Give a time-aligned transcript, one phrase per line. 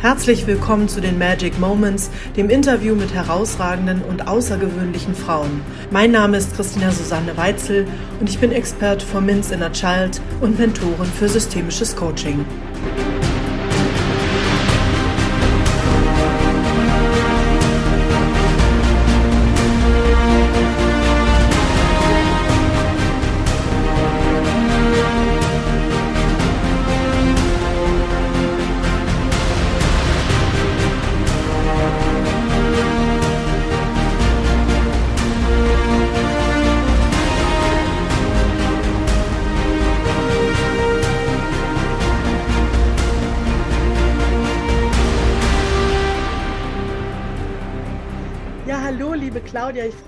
[0.00, 5.60] Herzlich willkommen zu den Magic Moments, dem Interview mit herausragenden und außergewöhnlichen Frauen.
[5.90, 7.84] Mein Name ist Christina Susanne Weitzel
[8.20, 12.44] und ich bin Expert for Minz Inner Child und Mentorin für systemisches Coaching.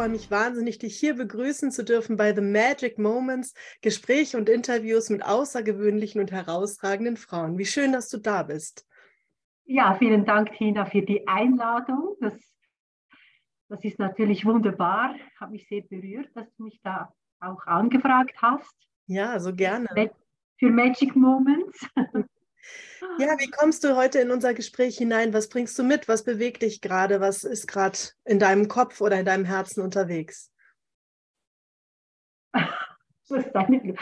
[0.00, 5.10] Freue mich wahnsinnig, dich hier begrüßen zu dürfen bei The Magic Moments, Gespräche und Interviews
[5.10, 7.58] mit außergewöhnlichen und herausragenden Frauen.
[7.58, 8.88] Wie schön, dass du da bist.
[9.66, 12.16] Ja, vielen Dank, Tina, für die Einladung.
[12.18, 12.32] Das,
[13.69, 15.14] das ist natürlich wunderbar.
[15.16, 18.75] Ich habe mich sehr berührt, dass du mich da auch angefragt hast.
[19.06, 19.86] Ja, so gerne.
[20.58, 21.86] Für Magic Moments.
[23.19, 25.33] Ja, wie kommst du heute in unser Gespräch hinein?
[25.33, 26.09] Was bringst du mit?
[26.09, 27.20] Was bewegt dich gerade?
[27.20, 30.53] Was ist gerade in deinem Kopf oder in deinem Herzen unterwegs?
[33.28, 33.95] Das ist eine,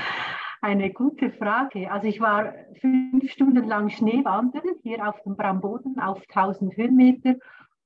[0.63, 1.91] eine gute Frage.
[1.93, 7.35] Also ich war fünf Stunden lang Schneewandern hier auf dem Bramboden auf 1000 Höhenmeter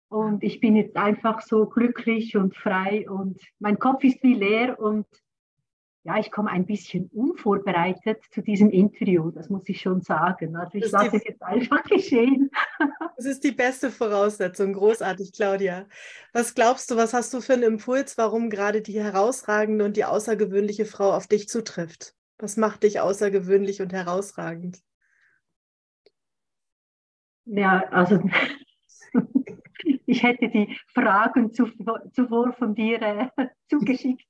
[0.09, 4.79] und ich bin jetzt einfach so glücklich und frei und mein Kopf ist wie leer
[4.79, 5.07] und
[6.05, 10.57] ja, ich komme ein bisschen unvorbereitet zu diesem Interview, das muss ich schon sagen.
[10.57, 12.51] Also ich lasse es jetzt einfach geschehen.
[13.17, 14.73] Das ist die beste Voraussetzung.
[14.73, 15.87] Großartig, Claudia.
[16.33, 20.05] Was glaubst du, was hast du für einen Impuls, warum gerade die herausragende und die
[20.05, 22.17] außergewöhnliche Frau auf dich zutrifft?
[22.39, 24.81] Was macht dich außergewöhnlich und herausragend?
[27.45, 28.21] Ja, also
[30.07, 33.29] ich hätte die Fragen zuvor von dir äh,
[33.69, 34.27] zugeschickt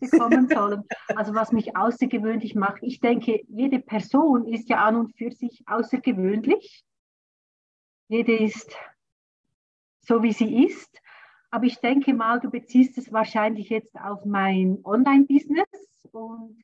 [0.00, 0.82] bekommen sollen.
[1.08, 5.62] Also was mich außergewöhnlich macht, ich denke, jede Person ist ja an und für sich
[5.66, 6.84] außergewöhnlich.
[8.08, 8.76] Jede ist
[10.00, 11.00] so, wie sie ist.
[11.50, 15.66] Aber ich denke mal, du beziehst es wahrscheinlich jetzt auf mein Online-Business
[16.12, 16.62] und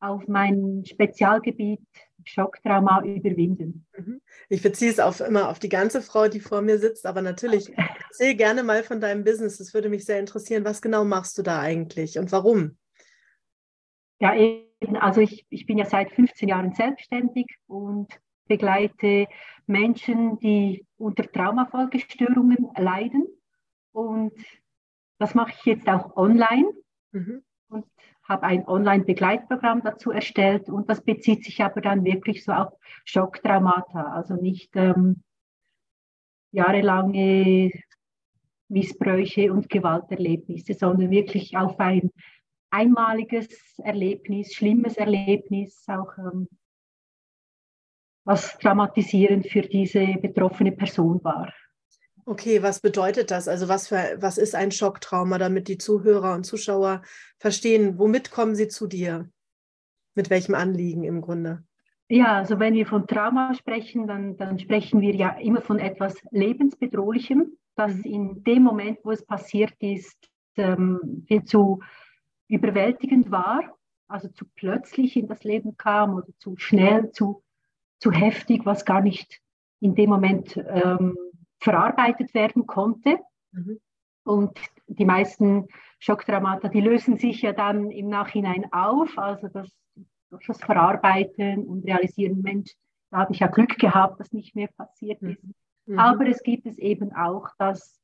[0.00, 1.86] auf mein Spezialgebiet
[2.26, 3.86] Schocktrauma überwinden.
[3.96, 4.20] Mhm.
[4.48, 7.70] Ich beziehe es auf, immer auf die ganze Frau, die vor mir sitzt, aber natürlich
[7.70, 7.88] okay.
[8.08, 9.58] erzähl gerne mal von deinem Business.
[9.58, 10.64] Das würde mich sehr interessieren.
[10.64, 12.76] Was genau machst du da eigentlich und warum?
[14.18, 18.08] Ja, eben, also ich, ich bin ja seit 15 Jahren selbstständig und
[18.46, 19.26] begleite
[19.66, 23.26] Menschen, die unter Traumafolgestörungen leiden.
[23.92, 24.32] Und
[25.18, 26.72] das mache ich jetzt auch online.
[27.12, 27.42] Mhm.
[27.68, 27.86] Und
[28.28, 32.72] habe ein Online-Begleitprogramm dazu erstellt und das bezieht sich aber dann wirklich so auf
[33.04, 35.22] Schocktraumata, also nicht ähm,
[36.50, 37.70] jahrelange
[38.68, 42.10] Missbräuche und Gewalterlebnisse, sondern wirklich auf ein
[42.70, 46.48] einmaliges Erlebnis, schlimmes Erlebnis, auch ähm,
[48.24, 51.52] was traumatisierend für diese betroffene Person war.
[52.28, 53.46] Okay, was bedeutet das?
[53.46, 57.02] Also was, für, was ist ein Schocktrauma, damit die Zuhörer und Zuschauer
[57.38, 59.30] verstehen, womit kommen sie zu dir?
[60.16, 61.62] Mit welchem Anliegen im Grunde?
[62.08, 66.16] Ja, also wenn wir von Trauma sprechen, dann, dann sprechen wir ja immer von etwas
[66.32, 70.16] Lebensbedrohlichem, das in dem Moment, wo es passiert ist,
[70.56, 71.80] ähm, viel zu
[72.48, 73.60] überwältigend war,
[74.08, 77.44] also zu plötzlich in das Leben kam oder zu schnell, zu,
[78.00, 79.40] zu heftig, was gar nicht
[79.78, 81.16] in dem Moment ähm,
[81.58, 83.18] verarbeitet werden konnte.
[83.52, 83.80] Mhm.
[84.24, 84.58] Und
[84.88, 85.68] die meisten
[85.98, 89.16] Schocktraumata, die lösen sich ja dann im Nachhinein auf.
[89.18, 89.76] Also das,
[90.30, 92.74] durch das Verarbeiten und Realisieren, Mensch,
[93.10, 95.42] da habe ich ja Glück gehabt, dass nicht mehr passiert ist.
[95.86, 95.98] Mhm.
[95.98, 98.00] Aber es gibt es eben auch, dass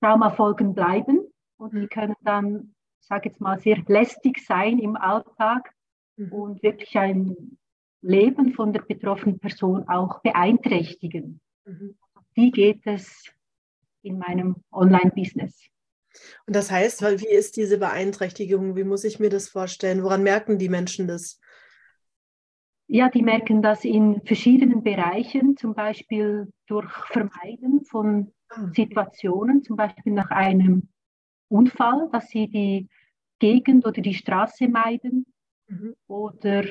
[0.00, 1.20] Traumafolgen bleiben
[1.56, 1.88] und die mhm.
[1.88, 5.72] können dann, ich sage jetzt mal, sehr lästig sein im Alltag
[6.16, 6.32] mhm.
[6.32, 7.56] und wirklich ein
[8.00, 11.40] Leben von der betroffenen Person auch beeinträchtigen.
[11.64, 11.96] Mhm
[12.34, 13.32] wie geht es
[14.02, 15.68] in meinem Online-Business.
[16.46, 18.76] Und das heißt, wie ist diese Beeinträchtigung?
[18.76, 20.02] Wie muss ich mir das vorstellen?
[20.02, 21.40] Woran merken die Menschen das?
[22.86, 28.68] Ja, die merken das in verschiedenen Bereichen, zum Beispiel durch Vermeiden von ah.
[28.74, 30.88] Situationen, zum Beispiel nach einem
[31.48, 32.88] Unfall, dass sie die
[33.38, 35.26] Gegend oder die Straße meiden
[35.68, 35.94] mhm.
[36.06, 36.64] oder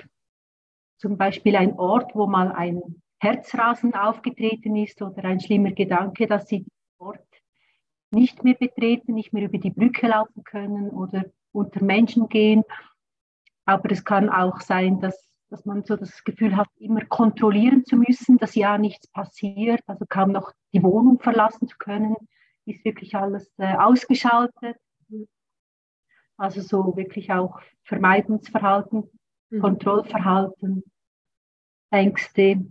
[0.97, 6.47] zum Beispiel ein Ort, wo mal ein Herzrasen aufgetreten ist oder ein schlimmer Gedanke, dass
[6.47, 7.27] sie den Ort
[8.09, 12.63] nicht mehr betreten, nicht mehr über die Brücke laufen können oder unter Menschen gehen.
[13.65, 15.15] Aber es kann auch sein, dass,
[15.51, 20.05] dass man so das Gefühl hat, immer kontrollieren zu müssen, dass ja nichts passiert, also
[20.09, 22.15] kaum noch die Wohnung verlassen zu können,
[22.65, 24.77] ist wirklich alles äh, ausgeschaltet.
[26.37, 29.03] Also so wirklich auch Vermeidungsverhalten,
[29.51, 29.61] mhm.
[29.61, 30.83] Kontrollverhalten,
[31.91, 32.65] Ängste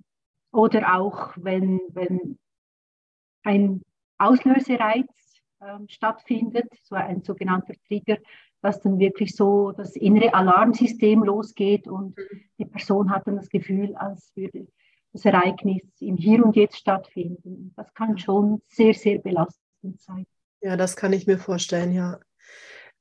[0.53, 2.39] oder auch wenn, wenn
[3.45, 3.83] ein
[4.19, 5.07] Auslösereiz
[5.61, 8.19] äh, stattfindet, so ein sogenannter Trigger,
[8.63, 12.43] dass dann wirklich so das innere Alarmsystem losgeht und mhm.
[12.59, 14.67] die Person hat dann das Gefühl, als würde
[15.13, 17.73] das Ereignis im Hier und Jetzt stattfinden.
[17.77, 20.27] Das kann schon sehr, sehr belastend sein.
[20.61, 22.19] Ja, das kann ich mir vorstellen, ja.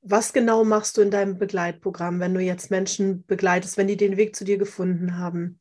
[0.02, 4.16] Was genau machst du in deinem Begleitprogramm, wenn du jetzt Menschen begleitest, wenn die den
[4.16, 5.59] Weg zu dir gefunden haben?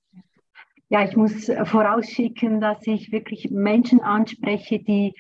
[0.90, 5.14] Ja, ich muss vorausschicken, dass ich wirklich Menschen anspreche, die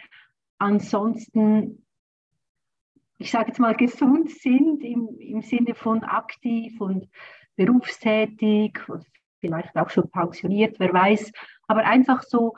[0.58, 1.84] ansonsten
[3.18, 7.08] ich sage jetzt mal, gesund sind im, im Sinne von aktiv und
[7.56, 8.78] berufstätig,
[9.40, 11.32] vielleicht auch schon pensioniert, wer weiß,
[11.66, 12.54] aber einfach so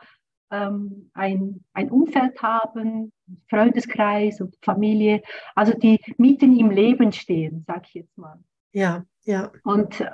[0.51, 3.13] ähm, ein, ein Umfeld haben,
[3.49, 5.23] Freundeskreis und Familie,
[5.55, 8.39] also die mitten im Leben stehen, sage ich jetzt mal.
[8.73, 9.51] Ja, ja.
[9.65, 10.05] Und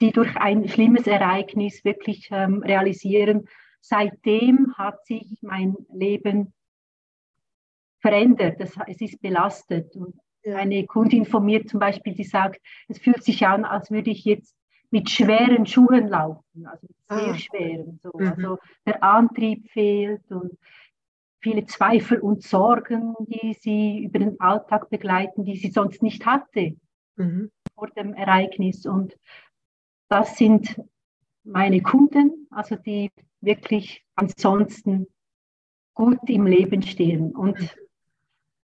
[0.00, 3.48] die durch ein schlimmes Ereignis wirklich ähm, realisieren,
[3.80, 6.52] seitdem hat sich mein Leben
[8.00, 9.96] verändert, das, es ist belastet.
[9.96, 10.14] Und
[10.44, 14.24] eine Kundin von mir zum Beispiel, die sagt, es fühlt sich an, als würde ich
[14.24, 14.54] jetzt
[14.90, 17.38] mit schweren Schuhen laufen, also mit sehr ah.
[17.38, 18.00] schweren.
[18.02, 18.12] So.
[18.14, 18.28] Mhm.
[18.28, 20.56] Also der Antrieb fehlt und
[21.40, 26.76] viele Zweifel und Sorgen, die sie über den Alltag begleiten, die sie sonst nicht hatte
[27.16, 27.50] mhm.
[27.74, 28.86] vor dem Ereignis.
[28.86, 29.16] Und
[30.08, 30.80] das sind
[31.44, 33.10] meine Kunden, also die
[33.40, 35.06] wirklich ansonsten
[35.94, 37.34] gut im Leben stehen.
[37.34, 37.68] Und mhm.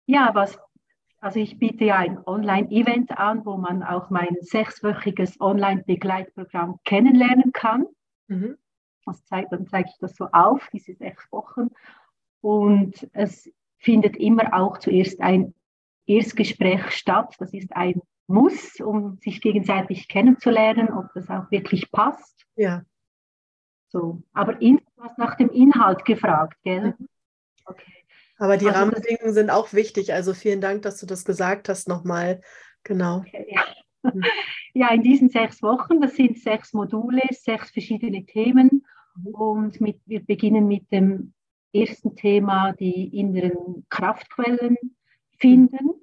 [0.06, 0.60] Ja, was,
[1.20, 7.86] also ich biete ja ein Online-Event an, wo man auch mein sechswöchiges Online-Begleitprogramm kennenlernen kann.
[8.28, 8.58] Mhm.
[9.06, 11.70] Das zeigt, dann zeige ich das so auf, diese sechs Wochen.
[12.42, 15.54] Und es findet immer auch zuerst ein
[16.06, 17.36] Erstgespräch statt.
[17.40, 18.02] Das ist ein
[18.34, 22.46] Muss, um sich gegenseitig kennenzulernen, ob das auch wirklich passt.
[22.56, 22.84] Ja.
[23.90, 26.96] So, aber in, du hast nach dem Inhalt gefragt, gell?
[26.98, 27.08] Mhm.
[27.66, 27.94] Okay.
[28.38, 30.14] Aber die also Rahmenbedingungen sind auch wichtig.
[30.14, 32.42] Also vielen Dank, dass du das gesagt hast nochmal.
[32.84, 33.18] Genau.
[33.18, 33.64] Okay, ja.
[34.04, 34.24] Hm.
[34.74, 38.84] ja, in diesen sechs Wochen, das sind sechs Module, sechs verschiedene Themen.
[39.16, 39.28] Mhm.
[39.28, 41.34] Und mit, wir beginnen mit dem
[41.74, 44.78] ersten Thema, die inneren Kraftquellen
[45.38, 46.01] finden.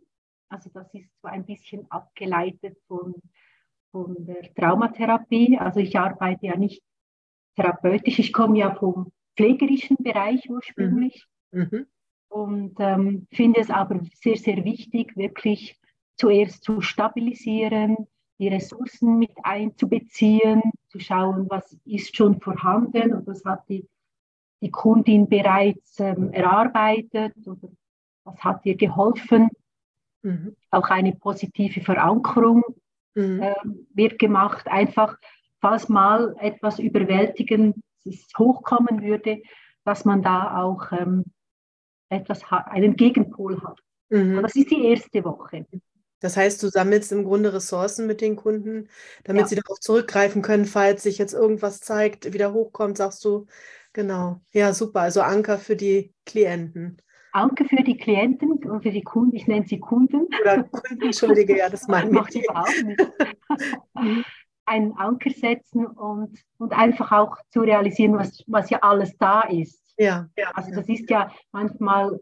[0.49, 3.15] Also das ist so ein bisschen abgeleitet von,
[3.91, 5.59] von der Traumatherapie.
[5.59, 6.83] Also ich arbeite ja nicht
[7.57, 11.27] therapeutisch, ich komme ja vom pflegerischen Bereich ursprünglich.
[11.51, 11.69] Mhm.
[11.71, 11.87] Mhm
[12.29, 15.79] und ähm, finde es aber sehr, sehr wichtig, wirklich
[16.17, 17.97] zuerst zu stabilisieren,
[18.39, 23.87] die Ressourcen mit einzubeziehen, zu schauen, was ist schon vorhanden und was hat die,
[24.61, 27.69] die Kundin bereits ähm, erarbeitet oder
[28.25, 29.49] was hat ihr geholfen.
[30.23, 30.57] Mhm.
[30.71, 32.63] Auch eine positive Verankerung
[33.15, 33.43] mhm.
[33.43, 33.55] äh,
[33.95, 35.17] wird gemacht, einfach
[35.61, 37.83] falls mal etwas Überwältigendes
[38.39, 39.43] hochkommen würde,
[39.85, 41.25] dass man da auch ähm,
[42.09, 43.81] etwas einen Gegenpol hat.
[44.11, 44.43] Mhm.
[44.43, 45.67] Das ist die erste Woche.
[46.21, 48.89] Das heißt, du sammelst im Grunde Ressourcen mit den Kunden,
[49.25, 49.49] damit ja.
[49.49, 53.47] sie darauf zurückgreifen können, falls sich jetzt irgendwas zeigt, wieder hochkommt, sagst du.
[53.93, 54.41] Genau.
[54.53, 55.01] Ja, super.
[55.01, 57.01] Also Anker für die Klienten.
[57.33, 60.27] Anker für die Klienten und für die Kunden, ich nenne sie Kunden.
[60.41, 62.45] Oder Kunden, entschuldige, ja, das meine ich.
[62.45, 63.07] überhaupt nicht.
[64.67, 69.83] Einen Anker setzen und, und einfach auch zu realisieren, was, was ja alles da ist.
[69.97, 70.51] Ja, ja.
[70.55, 72.21] Also das ist ja manchmal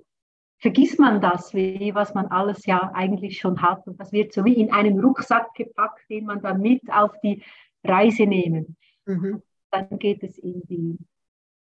[0.59, 3.87] vergisst man das, wie was man alles ja eigentlich schon hat.
[3.87, 7.43] Und das wird so wie in einen Rucksack gepackt, den man dann mit auf die
[7.85, 8.77] Reise nehmen.
[9.05, 9.43] Mhm.
[9.71, 10.99] Dann geht es in die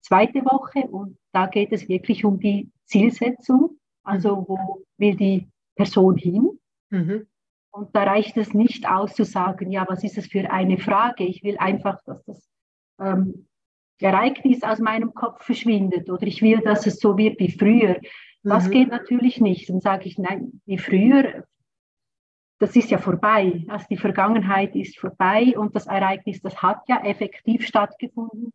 [0.08, 3.78] zweite Woche und da geht es wirklich um die Zielsetzung.
[4.04, 4.46] Also mhm.
[4.48, 6.60] wo will die Person hin?
[6.90, 7.28] Mhm.
[7.72, 11.26] Und da reicht es nicht aus zu sagen, ja, was ist das für eine Frage?
[11.26, 12.50] Ich will einfach, dass das
[13.00, 13.48] ähm,
[14.00, 18.00] Ereignis aus meinem Kopf verschwindet oder ich will, dass es so wird wie früher.
[18.44, 18.72] Das mhm.
[18.72, 19.70] geht natürlich nicht.
[19.70, 21.44] Dann sage ich, nein, wie früher,
[22.60, 23.66] das ist ja vorbei.
[23.68, 28.54] Also die Vergangenheit ist vorbei und das Ereignis, das hat ja effektiv stattgefunden.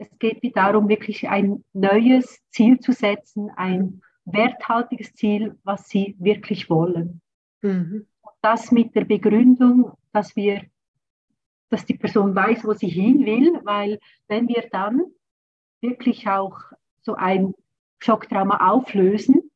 [0.00, 6.70] Es geht darum, wirklich ein neues Ziel zu setzen, ein werthaltiges Ziel, was Sie wirklich
[6.70, 7.20] wollen.
[7.62, 8.06] Mhm.
[8.42, 10.62] Das mit der Begründung, dass wir
[11.70, 15.02] dass die Person weiß, wo sie hin will, weil wenn wir dann
[15.80, 16.58] wirklich auch
[17.00, 17.54] so ein
[18.00, 19.50] Schocktrauma auflösen,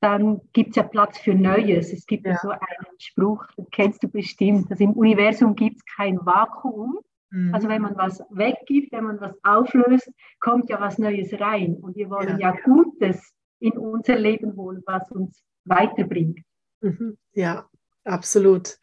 [0.00, 1.92] dann gibt es ja Platz für Neues.
[1.92, 2.32] Es gibt ja.
[2.32, 6.98] ja so einen Spruch, den kennst du bestimmt, dass im Universum gibt es kein Vakuum.
[7.30, 7.54] Mhm.
[7.54, 11.76] Also wenn man was weggibt, wenn man was auflöst, kommt ja was Neues rein.
[11.76, 16.40] Und wir wollen ja, ja Gutes in unser Leben holen, was uns weiterbringt.
[16.80, 17.16] Mhm.
[17.32, 17.68] Ja,
[18.04, 18.78] absolut.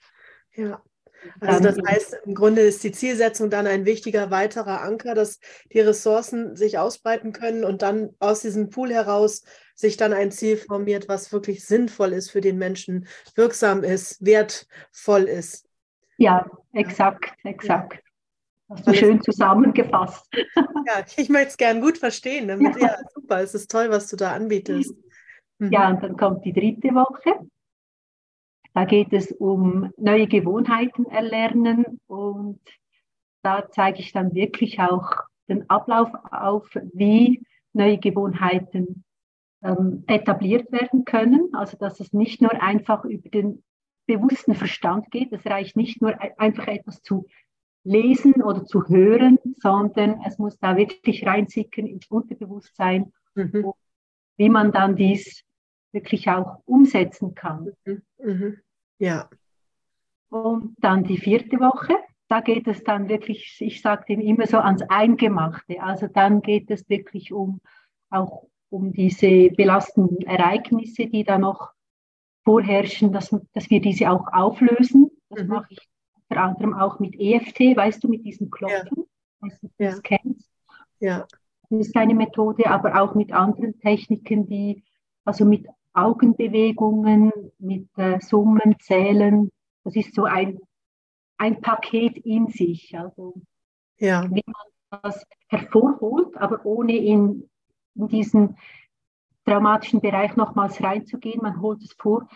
[0.54, 0.82] Ja.
[1.40, 5.40] Also das heißt, im Grunde ist die Zielsetzung dann ein wichtiger weiterer Anker, dass
[5.72, 9.44] die Ressourcen sich ausbreiten können und dann aus diesem Pool heraus
[9.76, 15.24] sich dann ein Ziel formiert, was wirklich sinnvoll ist für den Menschen, wirksam ist, wertvoll
[15.24, 15.68] ist.
[16.18, 18.03] Ja, exakt, exakt.
[18.70, 20.28] Hast du schön zusammengefasst.
[20.86, 22.50] Ja, ich möchte es gern gut verstehen.
[22.50, 22.88] Damit, ja.
[22.88, 24.94] ja, super, es ist toll, was du da anbietest.
[25.60, 25.72] Mhm.
[25.72, 27.48] Ja, und dann kommt die dritte Woche.
[28.74, 32.60] Da geht es um neue Gewohnheiten erlernen und
[33.44, 35.10] da zeige ich dann wirklich auch
[35.48, 39.06] den Ablauf auf, wie neue Gewohnheiten
[39.64, 41.50] ähm, etabliert werden können.
[41.54, 43.64] Also dass es nicht nur einfach über den
[44.06, 45.32] bewussten Verstand geht.
[45.32, 47.26] Es reicht nicht nur einfach etwas zu
[47.84, 53.74] lesen oder zu hören, sondern es muss da wirklich reinsickern ins Unterbewusstsein, mhm.
[54.38, 55.44] wie man dann dies
[55.92, 57.72] wirklich auch umsetzen kann.
[57.86, 58.02] Mhm.
[58.20, 58.58] Mhm.
[59.00, 59.30] Ja.
[60.30, 61.94] Und dann die vierte Woche,
[62.28, 65.82] da geht es dann wirklich, ich sage dem immer so ans Eingemachte.
[65.82, 67.60] Also dann geht es wirklich um
[68.10, 71.72] auch um diese belastenden Ereignisse, die da noch
[72.44, 75.12] vorherrschen, dass, dass wir diese auch auflösen.
[75.30, 75.50] Das mhm.
[75.50, 75.80] mache ich
[76.30, 79.06] unter anderem auch mit EFT, weißt du, mit diesem Klopfen,
[79.42, 79.50] ja.
[79.60, 80.02] du das ja.
[80.02, 80.50] kennst.
[81.00, 81.28] Ja.
[81.70, 84.84] Das ist eine Methode, aber auch mit anderen Techniken, die,
[85.26, 89.50] also mit Augenbewegungen, mit äh, Summen, Zählen.
[89.84, 90.60] Das ist so ein,
[91.38, 92.98] ein Paket in sich.
[92.98, 93.36] Also
[94.00, 94.24] ja.
[94.30, 97.50] wie man das hervorholt, aber ohne in,
[97.96, 98.58] in diesen
[99.46, 101.42] traumatischen Bereich nochmals reinzugehen.
[101.42, 102.28] Man holt es vor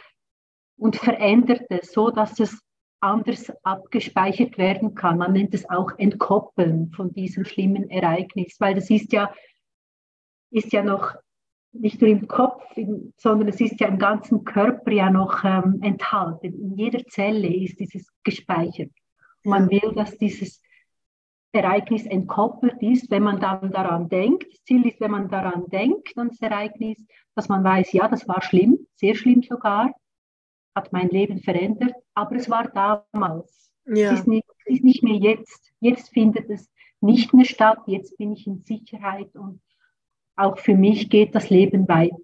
[0.77, 2.59] und verändert es so, dass es
[2.99, 5.17] anders abgespeichert werden kann.
[5.17, 9.31] Man nennt es auch Entkoppeln von diesem schlimmen Ereignis, weil das ist ja,
[10.51, 11.15] ist ja noch
[11.73, 12.63] nicht nur im Kopf,
[13.17, 16.53] sondern es ist ja im ganzen Körper ja noch ähm, enthalten.
[16.53, 18.91] In jeder Zelle ist dieses gespeichert.
[19.43, 20.61] Und man will, dass dieses
[21.51, 24.51] Ereignis entkoppelt ist, wenn man dann daran denkt.
[24.51, 28.27] Das Ziel ist, wenn man daran denkt, an das Ereignis, dass man weiß, ja, das
[28.27, 29.93] war schlimm, sehr schlimm sogar,
[30.77, 33.71] hat mein Leben verändert, aber es war damals.
[33.85, 34.13] Ja.
[34.13, 35.73] Es, ist nicht, es ist nicht mehr jetzt.
[35.79, 36.69] Jetzt findet es
[37.01, 39.61] nicht mehr statt, jetzt bin ich in Sicherheit und
[40.35, 42.15] auch für mich geht das Leben weiter.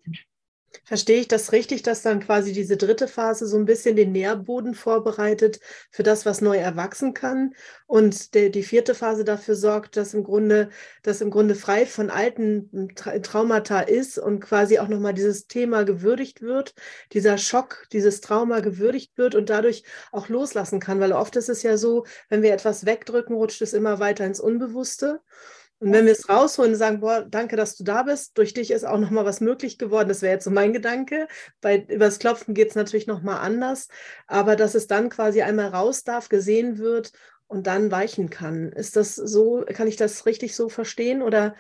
[0.85, 4.73] Verstehe ich das richtig, dass dann quasi diese dritte Phase so ein bisschen den Nährboden
[4.73, 5.59] vorbereitet
[5.91, 7.53] für das, was neu erwachsen kann
[7.85, 10.69] und der, die vierte Phase dafür sorgt, dass im Grunde,
[11.03, 15.83] dass im Grunde frei von alten Tra Traumata ist und quasi auch nochmal dieses Thema
[15.83, 16.73] gewürdigt wird,
[17.13, 21.61] dieser Schock, dieses Trauma gewürdigt wird und dadurch auch loslassen kann, weil oft ist es
[21.63, 25.21] ja so, wenn wir etwas wegdrücken, rutscht es immer weiter ins Unbewusste.
[25.83, 28.71] Und wenn wir es rausholen und sagen, boah, danke, dass du da bist, durch dich
[28.71, 31.27] ist auch nochmal was möglich geworden, das wäre jetzt so mein Gedanke.
[31.59, 33.89] Bei übers Klopfen geht es natürlich nochmal anders,
[34.25, 37.11] aber dass es dann quasi einmal raus darf, gesehen wird
[37.47, 38.71] und dann weichen kann.
[38.71, 41.53] Ist das so, kann ich das richtig so verstehen oder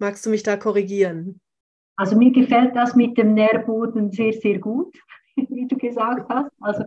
[0.00, 1.40] magst du mich da korrigieren?
[1.94, 4.92] Also mir gefällt das mit dem Nährboden sehr, sehr gut,
[5.36, 6.50] wie du gesagt hast.
[6.60, 6.82] Also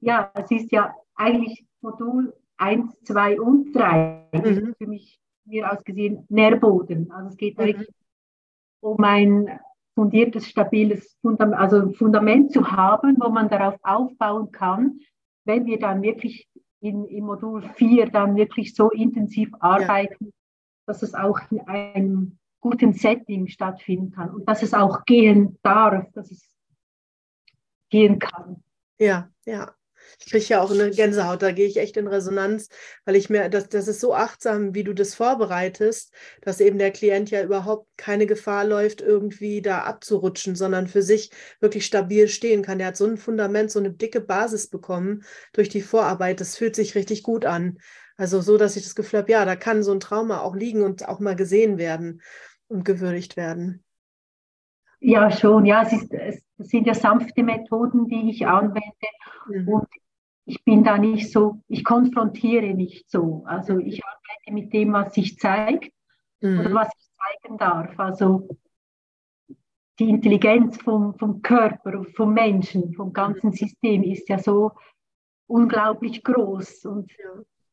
[0.00, 4.74] ja, es ist ja eigentlich Modul 1, 2 und 3 mhm.
[4.78, 7.10] für mich mir aus gesehen Nährboden.
[7.10, 7.62] Also es geht mhm.
[7.62, 7.88] wirklich
[8.80, 9.60] um ein
[9.94, 15.00] fundiertes, stabiles Fundament, also Fundament zu haben, wo man darauf aufbauen kann,
[15.44, 16.48] wenn wir dann wirklich
[16.80, 20.30] in, im Modul 4 dann wirklich so intensiv arbeiten, ja.
[20.86, 26.10] dass es auch in einem guten Setting stattfinden kann und dass es auch gehen darf,
[26.12, 26.56] dass es
[27.90, 28.62] gehen kann.
[28.98, 29.74] Ja, ja.
[30.18, 32.68] Ich kriege ja auch eine Gänsehaut, da gehe ich echt in Resonanz,
[33.04, 36.12] weil ich mir, das, das ist so achtsam, wie du das vorbereitest,
[36.42, 41.30] dass eben der Klient ja überhaupt keine Gefahr läuft, irgendwie da abzurutschen, sondern für sich
[41.60, 42.78] wirklich stabil stehen kann.
[42.78, 46.40] Der hat so ein Fundament, so eine dicke Basis bekommen durch die Vorarbeit.
[46.40, 47.78] Das fühlt sich richtig gut an.
[48.16, 50.82] Also so, dass ich das Gefühl habe, ja, da kann so ein Trauma auch liegen
[50.82, 52.20] und auch mal gesehen werden
[52.68, 53.82] und gewürdigt werden.
[55.00, 55.64] Ja, schon.
[55.64, 58.82] Ja, es, ist, es sind ja sanfte Methoden, die ich anwende.
[59.48, 59.68] Mhm.
[59.68, 59.88] Und
[60.50, 63.44] ich bin da nicht so, ich konfrontiere nicht so.
[63.46, 65.92] Also ich arbeite mit dem, was sich zeigt
[66.40, 66.58] mhm.
[66.58, 67.96] oder was ich zeigen darf.
[68.00, 68.48] Also
[70.00, 74.72] die Intelligenz vom, vom Körper, vom Menschen, vom ganzen System ist ja so
[75.46, 77.12] unglaublich groß und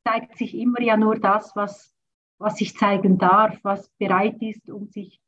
[0.06, 1.96] zeigt sich immer ja nur das, was,
[2.38, 5.20] was sich zeigen darf, was bereit ist, um sich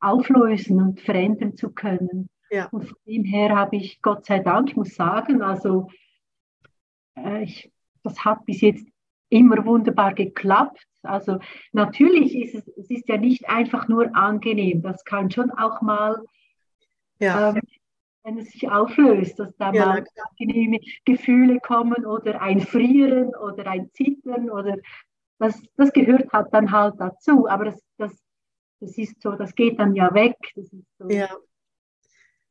[0.00, 2.30] auflösen und verändern zu können.
[2.50, 2.68] Ja.
[2.70, 5.88] Und von dem her habe ich, Gott sei Dank, ich muss sagen, also
[7.42, 7.70] ich,
[8.02, 8.86] das hat bis jetzt
[9.28, 10.86] immer wunderbar geklappt.
[11.02, 11.38] Also
[11.72, 16.24] natürlich ist es, es ist ja nicht einfach nur angenehm, das kann schon auch mal,
[17.18, 17.50] ja.
[17.50, 17.60] ähm,
[18.22, 23.66] wenn es sich auflöst, dass da ja, mal angenehme Gefühle kommen oder ein Frieren oder
[23.66, 24.76] ein Zittern oder
[25.38, 27.46] das, das gehört halt dann halt dazu.
[27.48, 28.12] Aber das, das,
[28.80, 30.36] das ist so, das geht dann ja weg.
[30.54, 31.28] Das ist so, ja.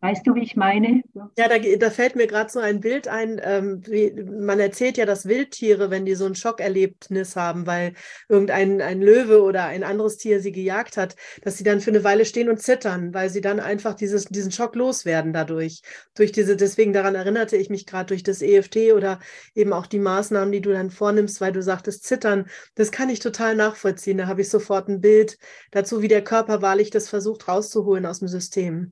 [0.04, 1.02] Weißt du, wie ich meine?
[1.38, 3.40] Ja, da, da fällt mir gerade so ein Bild ein.
[3.42, 7.94] Ähm, wie, man erzählt ja, dass Wildtiere, wenn die so ein Schockerlebnis haben, weil
[8.28, 12.04] irgendein ein Löwe oder ein anderes Tier sie gejagt hat, dass sie dann für eine
[12.04, 15.82] Weile stehen und zittern, weil sie dann einfach dieses, diesen Schock loswerden dadurch.
[16.16, 19.20] Durch diese, deswegen daran erinnerte ich mich gerade durch das EFT oder
[19.56, 22.50] eben auch die Maßnahmen, die du dann vornimmst, weil du sagtest, zittern.
[22.76, 24.18] Das kann ich total nachvollziehen.
[24.18, 25.38] Da habe ich sofort ein Bild
[25.72, 28.92] dazu, wie der Körper wahrlich das versucht rauszuholen aus dem System.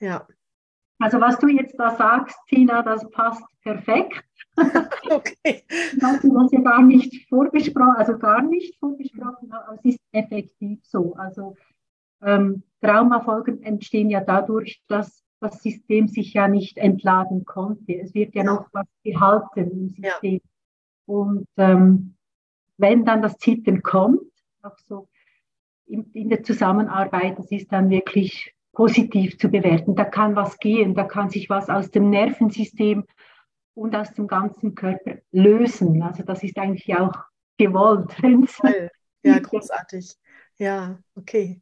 [0.00, 0.26] Ja.
[1.00, 4.24] Also was du jetzt da sagst, Tina, das passt perfekt.
[5.10, 5.62] okay.
[5.68, 10.80] Ich hatte das ja gar nicht vorbesprochen, also gar nicht vorbesprochen, aber es ist effektiv
[10.82, 11.14] so.
[11.14, 11.56] Also
[12.22, 17.94] ähm, Traumafolgen entstehen ja dadurch, dass das System sich ja nicht entladen konnte.
[17.94, 18.52] Es wird ja, ja.
[18.52, 20.34] noch was gehalten im System.
[20.34, 20.40] Ja.
[21.06, 22.16] Und ähm,
[22.76, 24.20] wenn dann das Zittern kommt,
[24.62, 25.08] auch so
[25.86, 29.96] in, in der Zusammenarbeit, das ist dann wirklich positiv zu bewerten.
[29.96, 33.04] Da kann was gehen, da kann sich was aus dem Nervensystem
[33.74, 36.02] und aus dem ganzen Körper lösen.
[36.02, 37.14] Also das ist eigentlich auch
[37.56, 38.14] gewollt.
[39.24, 40.16] Ja, großartig.
[40.58, 41.60] Ja, okay.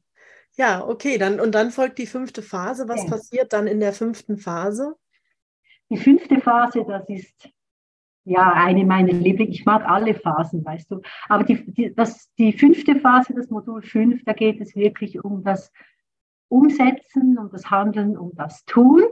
[0.59, 2.89] Ja, okay, dann und dann folgt die fünfte Phase.
[2.89, 3.11] Was ja.
[3.11, 4.95] passiert dann in der fünften Phase?
[5.91, 7.51] Die fünfte Phase, das ist
[8.25, 9.55] ja eine meiner Lieblings.
[9.55, 11.03] Ich mag alle Phasen, weißt du.
[11.29, 15.45] Aber die, die, das, die fünfte Phase, das Modul 5, da geht es wirklich um
[15.45, 15.71] das
[16.49, 19.03] Umsetzen und das Handeln und das Tun.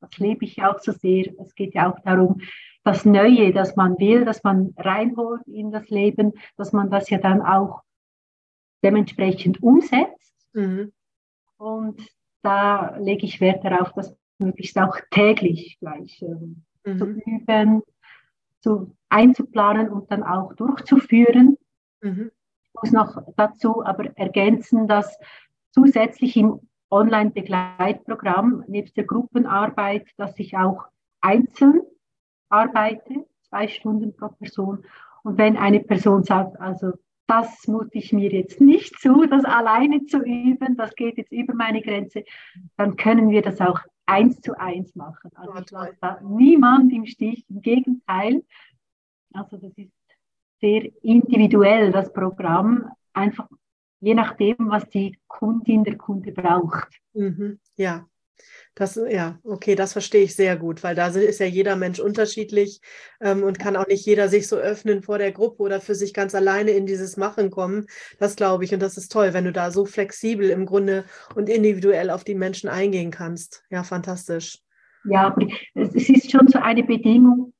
[0.00, 1.32] Das lebe ich auch so sehr.
[1.40, 2.40] Es geht ja auch darum,
[2.84, 7.18] das Neue, das man will, dass man reinholt in das Leben, dass man das ja
[7.18, 7.82] dann auch
[8.82, 10.48] dementsprechend umsetzt.
[10.52, 10.92] Mhm.
[11.56, 12.00] Und
[12.42, 16.98] da lege ich Wert darauf, das möglichst auch täglich gleich ähm, mhm.
[16.98, 17.82] zu üben,
[18.60, 21.56] zu, einzuplanen und dann auch durchzuführen.
[22.00, 22.32] Mhm.
[22.64, 25.16] Ich muss noch dazu aber ergänzen, dass
[25.72, 30.84] zusätzlich im Online-Begleitprogramm nebst der Gruppenarbeit, dass ich auch
[31.20, 31.82] einzeln
[32.50, 34.84] arbeite, zwei Stunden pro Person.
[35.22, 36.92] Und wenn eine Person sagt, also
[37.26, 41.54] das mute ich mir jetzt nicht zu, das alleine zu üben, das geht jetzt über
[41.54, 42.24] meine Grenze,
[42.76, 45.30] dann können wir das auch eins zu eins machen.
[45.34, 48.42] Also ich lasse da niemand im Stich, im Gegenteil.
[49.32, 49.92] Also das ist
[50.60, 53.48] sehr individuell, das Programm, einfach
[54.02, 56.88] je nachdem, was die Kundin, der Kunde braucht.
[57.14, 58.06] Mhm, ja.
[58.74, 62.80] Das, ja, okay, das verstehe ich sehr gut, weil da ist ja jeder Mensch unterschiedlich
[63.20, 66.12] ähm, und kann auch nicht jeder sich so öffnen vor der Gruppe oder für sich
[66.12, 67.86] ganz alleine in dieses Machen kommen.
[68.18, 71.04] Das glaube ich und das ist toll, wenn du da so flexibel im Grunde
[71.36, 73.62] und individuell auf die Menschen eingehen kannst.
[73.70, 74.58] Ja, fantastisch.
[75.04, 77.52] Ja, aber es ist schon so eine Bedingung,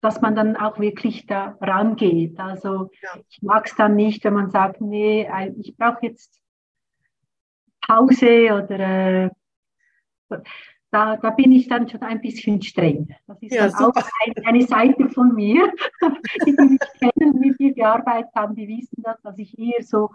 [0.00, 2.38] dass man dann auch wirklich da rangeht.
[2.38, 3.10] Also ja.
[3.28, 6.40] ich mag es dann nicht, wenn man sagt, nee, ich brauche jetzt
[7.80, 9.30] Pause oder äh,
[10.90, 13.14] da, da bin ich dann schon ein bisschen streng.
[13.26, 15.72] Das ist ja, auch ein, eine Seite von mir,
[16.46, 20.10] die, die mich kennen, mit mir gearbeitet haben, die wissen das, dass ich eher so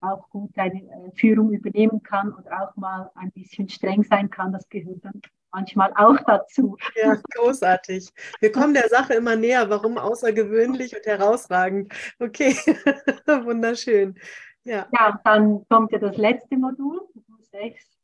[0.00, 4.52] auch gut eine äh, Führung übernehmen kann oder auch mal ein bisschen streng sein kann.
[4.52, 5.20] Das gehört dann
[5.54, 6.76] manchmal auch dazu.
[6.96, 8.10] Ja, großartig.
[8.40, 9.70] Wir kommen der Sache immer näher.
[9.70, 11.92] Warum außergewöhnlich und herausragend?
[12.18, 12.54] Okay,
[13.26, 14.18] wunderschön.
[14.64, 14.86] Ja.
[14.92, 17.98] ja, dann kommt ja das letzte Modul, Modul 6.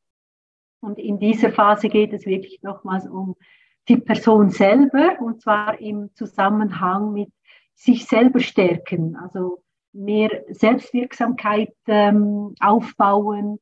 [0.81, 3.37] Und in dieser Phase geht es wirklich nochmals um
[3.89, 7.33] die Person selber und zwar im Zusammenhang mit
[7.75, 13.59] sich selber stärken, also mehr Selbstwirksamkeit ähm, aufbauen,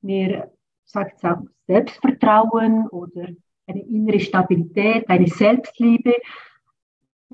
[0.00, 0.52] mehr
[0.84, 3.28] sagt es auch Selbstvertrauen oder
[3.66, 6.14] eine innere Stabilität, eine Selbstliebe,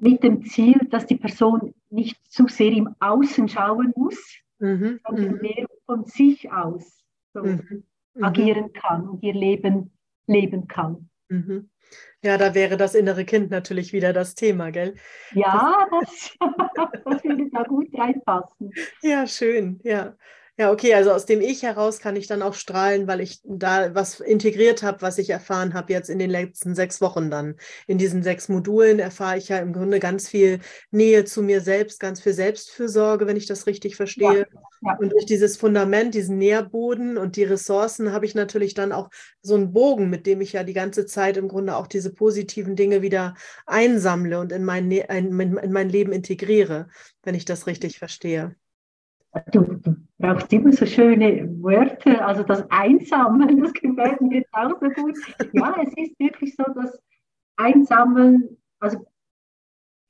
[0.00, 4.18] mit dem Ziel, dass die Person nicht zu sehr im Außen schauen muss,
[4.58, 5.40] mhm, sondern mhm.
[5.40, 7.84] mehr von sich aus so mhm,
[8.14, 9.90] mhm, agieren kann und ihr Leben
[10.26, 11.08] leben kann.
[11.28, 11.70] Mhm.
[12.22, 14.94] Ja, da wäre das innere Kind natürlich wieder das Thema, gell?
[15.32, 16.36] Ja, das,
[17.04, 18.72] das würde da gut reinpassen.
[19.02, 20.14] Ja, schön, ja.
[20.60, 23.94] Ja, okay, also aus dem Ich heraus kann ich dann auch strahlen, weil ich da
[23.94, 27.54] was integriert habe, was ich erfahren habe jetzt in den letzten sechs Wochen dann.
[27.86, 30.58] In diesen sechs Modulen erfahre ich ja im Grunde ganz viel
[30.90, 34.48] Nähe zu mir selbst, ganz viel Selbstfürsorge, wenn ich das richtig verstehe.
[34.50, 34.96] Ja, ja.
[34.98, 39.10] Und durch dieses Fundament, diesen Nährboden und die Ressourcen habe ich natürlich dann auch
[39.42, 42.74] so einen Bogen, mit dem ich ja die ganze Zeit im Grunde auch diese positiven
[42.74, 46.88] Dinge wieder einsammle und in mein, in mein Leben integriere,
[47.22, 48.56] wenn ich das richtig verstehe.
[49.52, 49.80] Du,
[50.18, 54.88] du, brauchst immer so schöne Wörter, also das Einsammeln, das gefällt mir jetzt auch so
[54.90, 55.16] gut.
[55.52, 56.98] Ja, es ist wirklich so, dass
[57.56, 59.06] Einsammeln, also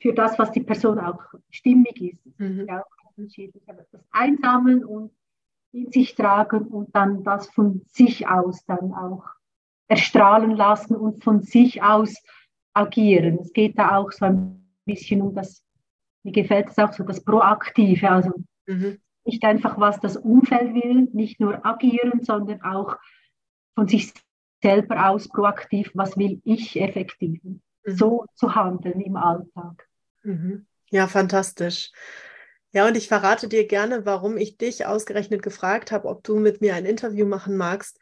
[0.00, 2.66] für das, was die Person auch stimmig ist, mhm.
[2.68, 5.12] ja auch unterschiedlich, aber das Einsammeln und
[5.72, 9.24] in sich tragen und dann das von sich aus dann auch
[9.88, 12.14] erstrahlen lassen und von sich aus
[12.74, 13.38] agieren.
[13.40, 15.62] Es geht da auch so ein bisschen um das,
[16.22, 18.32] mir gefällt es auch so, das Proaktive, also
[18.66, 22.96] mhm nicht einfach, was das Umfeld will, nicht nur agieren, sondern auch
[23.74, 24.12] von sich
[24.62, 27.60] selber aus proaktiv, was will ich effektiv, mhm.
[27.84, 29.86] so zu handeln im Alltag.
[30.22, 30.66] Mhm.
[30.90, 31.92] Ja, fantastisch.
[32.72, 36.60] Ja, und ich verrate dir gerne, warum ich dich ausgerechnet gefragt habe, ob du mit
[36.60, 37.98] mir ein Interview machen magst.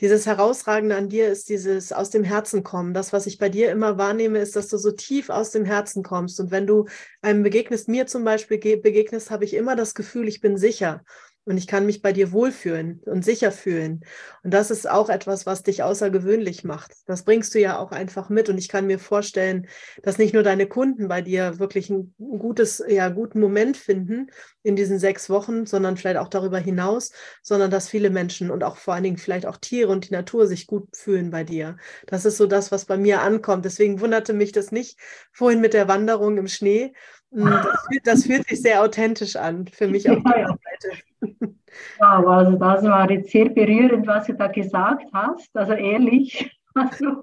[0.00, 2.92] Dieses Herausragende an dir ist dieses aus dem Herzen kommen.
[2.92, 6.02] Das, was ich bei dir immer wahrnehme, ist, dass du so tief aus dem Herzen
[6.02, 6.38] kommst.
[6.38, 6.84] Und wenn du
[7.22, 11.02] einem begegnest, mir zum Beispiel begegnest, habe ich immer das Gefühl, ich bin sicher
[11.44, 14.04] und ich kann mich bei dir wohlfühlen und sicher fühlen.
[14.42, 16.92] Und das ist auch etwas, was dich außergewöhnlich macht.
[17.06, 18.48] Das bringst du ja auch einfach mit.
[18.48, 19.66] Und ich kann mir vorstellen,
[20.02, 24.30] dass nicht nur deine Kunden bei dir wirklich ein gutes, ja, guten Moment finden
[24.62, 27.10] in diesen sechs Wochen, sondern vielleicht auch darüber hinaus,
[27.42, 30.46] sondern dass viele Menschen und auch vor allen Dingen vielleicht auch Tiere und die Natur
[30.46, 31.78] sich gut fühlen bei dir.
[32.06, 33.64] Das ist so das, was bei mir ankommt.
[33.64, 34.98] Deswegen wunderte mich das nicht
[35.32, 36.92] vorhin mit der Wanderung im Schnee,
[37.32, 41.09] das fühlt, das fühlt, sich sehr authentisch an für mich auf der Seite.
[41.20, 45.56] Wow, also das war jetzt sehr berührend, was du da gesagt hast.
[45.56, 47.22] Also ehrlich, also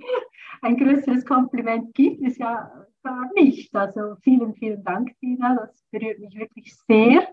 [0.61, 2.71] ein größeres Kompliment gibt es ja
[3.03, 3.73] gar nicht.
[3.75, 5.55] Also vielen, vielen Dank, Tina.
[5.55, 7.27] Das berührt mich wirklich sehr.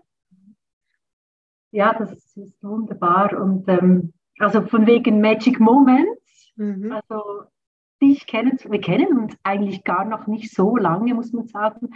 [1.71, 3.33] Ja, das ist wunderbar.
[3.39, 6.91] Und ähm, also von wegen Magic Moments, mhm.
[6.91, 7.43] also
[8.01, 11.89] dich kennen, wir kennen uns eigentlich gar noch nicht so lange, muss man sagen.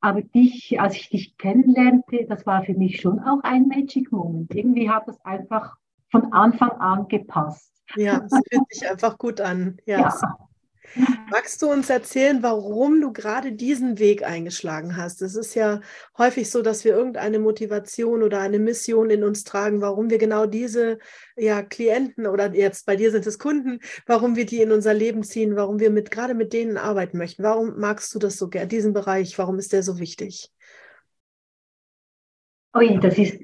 [0.00, 4.54] Aber dich, als ich dich kennenlernte, das war für mich schon auch ein Magic Moment.
[4.54, 5.76] Irgendwie hat es einfach
[6.10, 7.72] von Anfang an gepasst.
[7.96, 9.78] Ja, es fühlt sich einfach gut an.
[9.86, 10.00] Ja.
[10.00, 10.47] ja.
[11.30, 15.22] Magst du uns erzählen, warum du gerade diesen Weg eingeschlagen hast?
[15.22, 15.80] Es ist ja
[16.16, 20.46] häufig so, dass wir irgendeine Motivation oder eine Mission in uns tragen, warum wir genau
[20.46, 20.98] diese
[21.36, 25.22] ja, Klienten oder jetzt bei dir sind es Kunden, warum wir die in unser Leben
[25.22, 27.42] ziehen, warum wir mit gerade mit denen arbeiten möchten.
[27.42, 29.38] Warum magst du das so gerne, diesen Bereich?
[29.38, 30.50] Warum ist der so wichtig?
[32.76, 33.42] Ui, das ist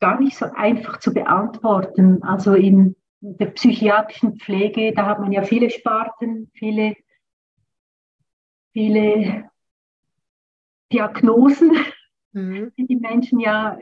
[0.00, 2.22] gar nicht so einfach zu beantworten.
[2.22, 6.96] Also in der psychiatrischen Pflege, da hat man ja viele Sparten, viele,
[8.72, 9.50] viele
[10.92, 11.72] Diagnosen,
[12.32, 12.72] mhm.
[12.76, 13.78] die die Menschen ja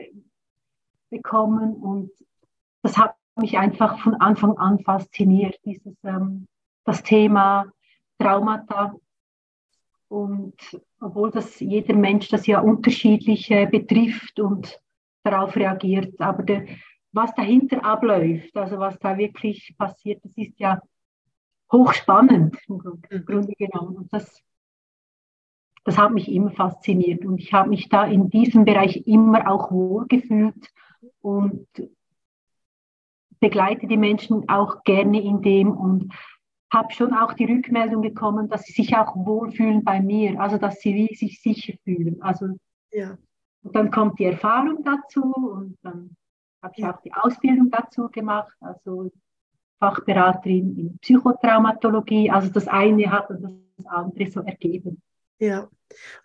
[1.09, 1.75] bekommen.
[1.75, 2.11] Und
[2.81, 6.47] das hat mich einfach von Anfang an fasziniert, dieses, ähm,
[6.83, 7.71] das Thema
[8.19, 8.95] Traumata.
[10.09, 10.55] Und
[10.99, 14.81] obwohl das jeder Mensch das ja unterschiedlich äh, betrifft und
[15.23, 16.65] darauf reagiert, aber der,
[17.11, 20.81] was dahinter abläuft, also was da wirklich passiert, das ist ja
[21.71, 23.25] hochspannend im mhm.
[23.25, 23.97] Grunde genommen.
[23.97, 24.41] Und das,
[25.85, 29.71] das hat mich immer fasziniert und ich habe mich da in diesem Bereich immer auch
[29.71, 30.71] wohlgefühlt
[31.21, 31.67] und
[33.39, 36.13] begleite die Menschen auch gerne in dem und
[36.71, 40.79] habe schon auch die Rückmeldung bekommen, dass sie sich auch wohlfühlen bei mir, also dass
[40.81, 42.21] sie sich sicher fühlen.
[42.21, 42.57] Also
[42.91, 43.17] ja.
[43.63, 46.15] und dann kommt die Erfahrung dazu und dann
[46.61, 49.11] habe ich auch die Ausbildung dazu gemacht, also
[49.79, 52.29] Fachberaterin in Psychotraumatologie.
[52.29, 55.01] Also das eine hat und das andere so ergeben.
[55.39, 55.69] Ja.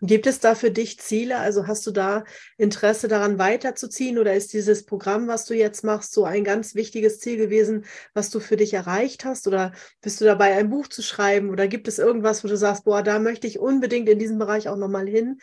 [0.00, 1.38] Und gibt es da für dich Ziele?
[1.38, 2.24] Also hast du da
[2.58, 7.20] Interesse daran weiterzuziehen oder ist dieses Programm, was du jetzt machst, so ein ganz wichtiges
[7.20, 9.46] Ziel gewesen, was du für dich erreicht hast?
[9.46, 11.48] Oder bist du dabei, ein Buch zu schreiben?
[11.48, 14.68] Oder gibt es irgendwas, wo du sagst, boah, da möchte ich unbedingt in diesem Bereich
[14.68, 15.38] auch nochmal hin?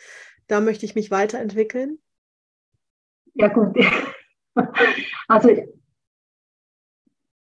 [0.46, 1.98] Da möchte ich mich weiterentwickeln?
[3.34, 3.74] Ja, gut.
[5.28, 5.50] Also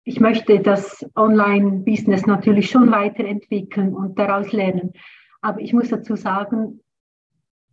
[0.03, 4.93] ich möchte das Online-Business natürlich schon weiterentwickeln und daraus lernen.
[5.41, 6.81] Aber ich muss dazu sagen,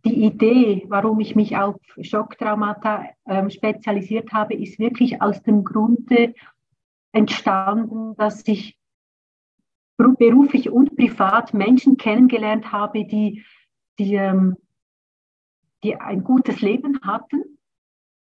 [0.05, 6.35] die Idee, warum ich mich auf Schocktraumata äh, spezialisiert habe, ist wirklich aus dem Grunde
[7.11, 8.77] entstanden, dass ich
[9.97, 13.43] beruflich und privat Menschen kennengelernt habe, die,
[13.97, 14.55] die, ähm,
[15.83, 17.56] die ein gutes Leben hatten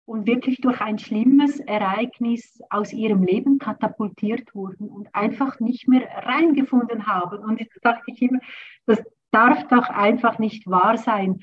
[0.07, 6.07] und wirklich durch ein schlimmes Ereignis aus ihrem Leben katapultiert wurden und einfach nicht mehr
[6.23, 7.39] reingefunden haben.
[7.39, 8.39] Und jetzt dachte ich immer,
[8.85, 11.41] das darf doch einfach nicht wahr sein.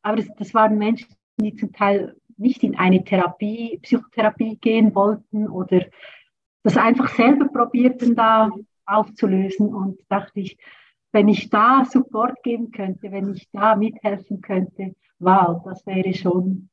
[0.00, 5.46] Aber das, das waren Menschen, die zum Teil nicht in eine Therapie, Psychotherapie gehen wollten
[5.46, 5.84] oder
[6.62, 8.50] das einfach selber probierten, da
[8.86, 9.74] aufzulösen.
[9.74, 10.56] Und dachte ich,
[11.12, 16.69] wenn ich da Support geben könnte, wenn ich da mithelfen könnte, wow, das wäre schon,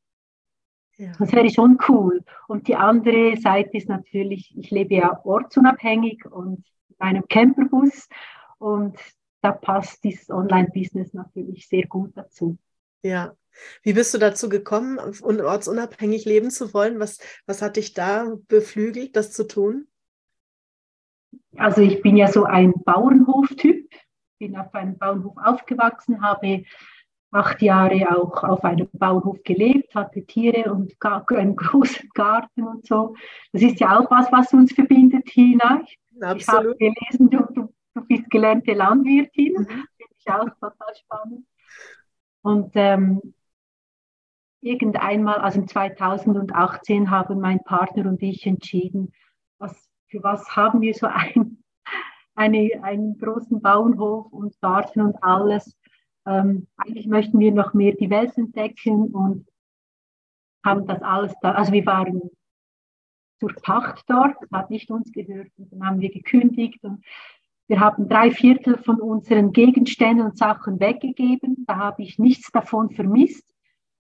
[0.98, 1.12] ja.
[1.18, 2.24] das wäre schon cool.
[2.48, 8.10] Und die andere Seite ist natürlich, ich lebe ja ortsunabhängig und in einem Camperbus
[8.58, 8.98] und
[9.42, 12.58] da passt dieses Online-Business natürlich sehr gut dazu.
[13.04, 13.36] Ja.
[13.82, 17.00] Wie bist du dazu gekommen, ortsunabhängig leben zu wollen?
[17.00, 19.88] Was, was hat dich da beflügelt, das zu tun?
[21.56, 23.90] Also ich bin ja so ein Bauernhof-Typ,
[24.38, 26.66] bin auf einem Bauernhof aufgewachsen, habe
[27.32, 33.16] acht Jahre auch auf einem Bauernhof gelebt, hatte Tiere und einen großen Garten und so.
[33.52, 35.82] Das ist ja auch was, was uns verbindet, Tina.
[36.22, 36.40] Absolut.
[36.42, 39.54] Ich habe gelesen, du, du, du bist gelernte Landwirtin.
[39.54, 39.66] Mhm.
[39.66, 41.46] Finde ich auch total spannend.
[42.42, 43.34] Und ähm,
[44.62, 49.12] irgendeinmal, also 2018, haben mein Partner und ich entschieden,
[49.60, 51.64] was, für was haben wir so ein,
[52.36, 55.78] eine, einen großen Bauernhof und Garten und alles.
[56.28, 59.48] Ähm, eigentlich möchten wir noch mehr die Welt entdecken und
[60.64, 61.54] haben das alles da.
[61.54, 62.22] Also wir waren
[63.40, 65.52] zur Pacht dort, das hat nicht uns gehört.
[65.58, 67.04] Und dann haben wir gekündigt und
[67.68, 71.66] wir haben drei Viertel von unseren Gegenständen und Sachen weggegeben.
[71.68, 73.54] Da habe ich nichts davon vermisst.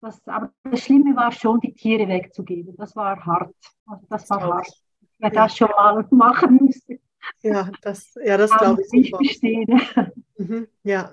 [0.02, 2.76] Das, aber das Schlimme war schon, die Tiere wegzugeben.
[2.78, 3.56] Das war hart.
[3.86, 4.68] Also das war hart.
[5.20, 5.44] Wer ja.
[5.44, 7.00] das schon mal machen müsste.
[7.44, 8.94] Ja, das, ja, das glaube ich.
[8.94, 9.66] Ich verstehe.
[10.38, 11.12] Mhm, ja.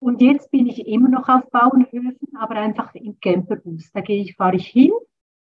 [0.00, 3.92] Und jetzt bin ich immer noch auf Bauernhöfen, aber einfach im Camperbus.
[3.92, 4.92] Da gehe ich, fahre ich hin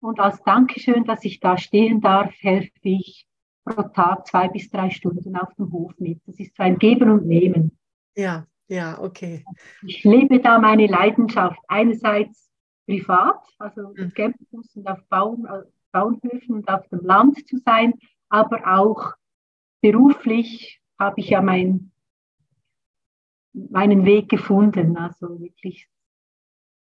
[0.00, 3.26] und als Dankeschön, dass ich da stehen darf, helfe ich
[3.64, 6.20] pro Tag zwei bis drei Stunden auf dem Hof mit.
[6.26, 7.78] Das ist so ein Geben und Nehmen.
[8.16, 9.44] Ja, ja, okay.
[9.82, 12.50] Ich lebe da meine Leidenschaft einerseits
[12.86, 14.14] privat, also im mhm.
[14.14, 17.94] Campus und auf Bauen, äh, Bauernhöfen und auf dem Land zu sein,
[18.28, 19.12] aber auch
[19.80, 21.92] beruflich habe ich ja mein,
[23.70, 24.96] meinen Weg gefunden.
[24.96, 25.88] Also wirklich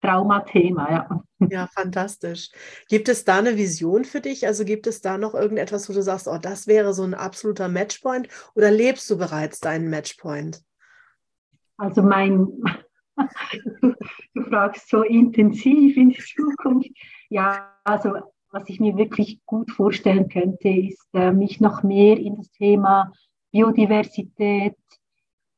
[0.02, 1.24] Traumathema, ja.
[1.50, 2.50] Ja, fantastisch.
[2.90, 4.46] Gibt es da eine Vision für dich?
[4.46, 7.70] Also gibt es da noch irgendetwas, wo du sagst, oh, das wäre so ein absoluter
[7.70, 10.62] Matchpoint oder lebst du bereits deinen Matchpoint?
[11.78, 12.48] Also mein,
[14.34, 16.90] du fragst so intensiv in die Zukunft.
[17.30, 18.16] Ja, also
[18.52, 23.12] was ich mir wirklich gut vorstellen könnte, ist, äh, mich noch mehr in das Thema
[23.52, 24.76] Biodiversität,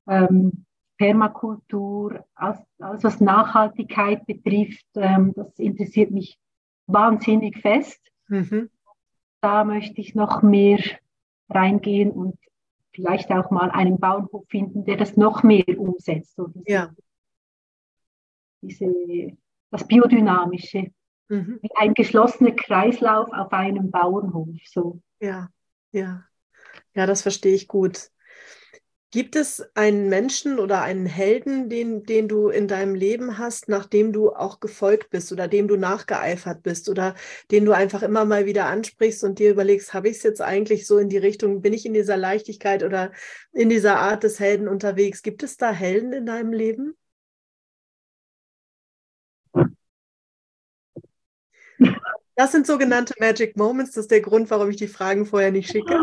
[0.08, 0.66] ähm,
[0.98, 6.40] Permakultur, alles, alles was Nachhaltigkeit betrifft, ähm, das interessiert mich
[6.88, 8.00] wahnsinnig fest.
[8.28, 8.70] Mhm.
[9.42, 10.80] Da möchte ich noch mehr
[11.50, 12.38] reingehen und
[12.94, 16.36] vielleicht auch mal einen Bauernhof finden, der das noch mehr umsetzt.
[16.36, 16.96] So diese, ja.
[18.62, 19.38] diese,
[19.72, 20.92] das Biodynamische.
[21.28, 21.60] Mhm.
[21.62, 24.48] Wie ein geschlossener Kreislauf auf einem Bauernhof.
[24.66, 25.02] So.
[25.20, 25.50] Ja,
[25.92, 26.24] ja.
[26.94, 28.12] Ja, das verstehe ich gut.
[29.16, 34.12] Gibt es einen Menschen oder einen Helden, den, den du in deinem Leben hast, nachdem
[34.12, 37.16] du auch gefolgt bist oder dem du nachgeeifert bist oder
[37.50, 40.86] den du einfach immer mal wieder ansprichst und dir überlegst, habe ich es jetzt eigentlich
[40.86, 43.14] so in die Richtung, bin ich in dieser Leichtigkeit oder
[43.54, 45.24] in dieser Art des Helden unterwegs?
[45.24, 46.98] Gibt es da Helden in deinem Leben?
[52.36, 53.92] Das sind sogenannte Magic Moments.
[53.92, 55.98] Das ist der Grund, warum ich die Fragen vorher nicht schicke.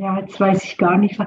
[0.00, 1.20] Ja, jetzt weiß ich gar nicht.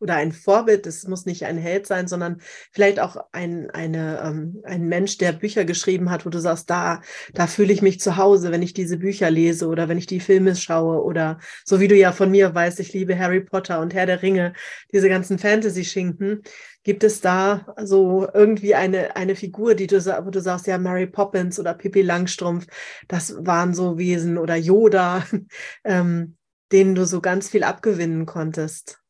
[0.00, 2.40] Oder ein Vorbild, es muss nicht ein Held sein, sondern
[2.72, 7.02] vielleicht auch ein, eine, ähm, ein Mensch, der Bücher geschrieben hat, wo du sagst, da,
[7.34, 10.18] da fühle ich mich zu Hause, wenn ich diese Bücher lese oder wenn ich die
[10.18, 13.92] Filme schaue oder so wie du ja von mir weißt, ich liebe Harry Potter und
[13.92, 14.54] Herr der Ringe,
[14.92, 16.42] diese ganzen Fantasy-Schinken.
[16.84, 21.06] Gibt es da so irgendwie eine, eine Figur, die du, wo du sagst, ja, Mary
[21.06, 22.66] Poppins oder Pippi Langstrumpf,
[23.08, 25.22] das waren so Wesen oder Yoda,
[25.84, 26.38] ähm,
[26.72, 29.02] denen du so ganz viel abgewinnen konntest?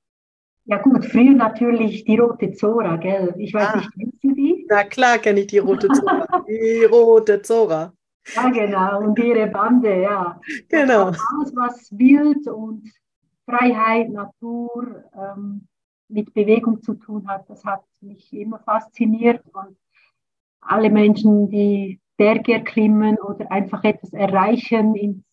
[0.65, 3.35] Ja gut, früher natürlich die rote Zora, gell?
[3.39, 3.77] Ich weiß ah.
[3.77, 4.67] nicht, kennst du die?
[4.69, 6.45] Na klar kenne ich die rote Zora.
[6.49, 7.93] die rote Zora.
[8.35, 9.01] Ja, genau.
[9.01, 10.41] Und ihre Bande, ja.
[10.69, 11.07] Genau.
[11.07, 12.89] Alles, was Wild und
[13.45, 15.67] Freiheit, Natur ähm,
[16.09, 19.43] mit Bewegung zu tun hat, das hat mich immer fasziniert.
[19.53, 19.77] Und
[20.61, 25.25] alle Menschen, die Berge erklimmen oder einfach etwas erreichen, in,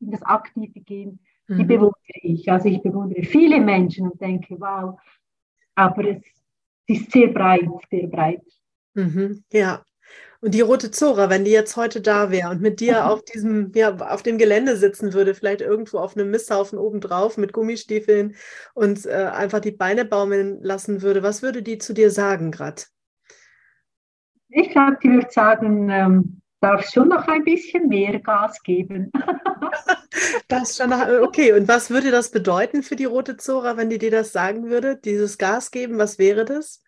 [0.00, 1.66] in das Aktive gehen, die mhm.
[1.66, 2.50] bewundere ich.
[2.50, 4.98] Also ich bewundere viele Menschen und denke, wow,
[5.74, 6.22] aber es
[6.86, 8.42] ist sehr breit, sehr breit.
[8.94, 9.84] Mhm, ja.
[10.40, 13.72] Und die rote Zora, wenn die jetzt heute da wäre und mit dir auf diesem,
[13.74, 18.36] ja, auf dem Gelände sitzen würde, vielleicht irgendwo auf einem Misthaufen obendrauf mit Gummistiefeln
[18.74, 22.82] und äh, einfach die Beine baumeln lassen würde, was würde die zu dir sagen gerade?
[24.48, 29.12] Ich glaube, die würde sagen, ähm, darf schon noch ein bisschen mehr Gas geben.
[30.48, 33.98] das schon noch, okay, und was würde das bedeuten für die rote Zora, wenn die
[33.98, 34.96] dir das sagen würde?
[34.96, 36.82] Dieses Gas geben, was wäre das?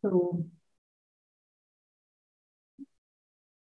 [0.00, 0.46] So.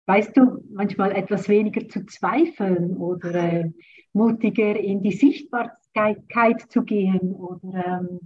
[0.05, 3.71] Weißt du, manchmal etwas weniger zu zweifeln oder äh,
[4.13, 8.19] mutiger in die Sichtbarkeit zu gehen oder ähm,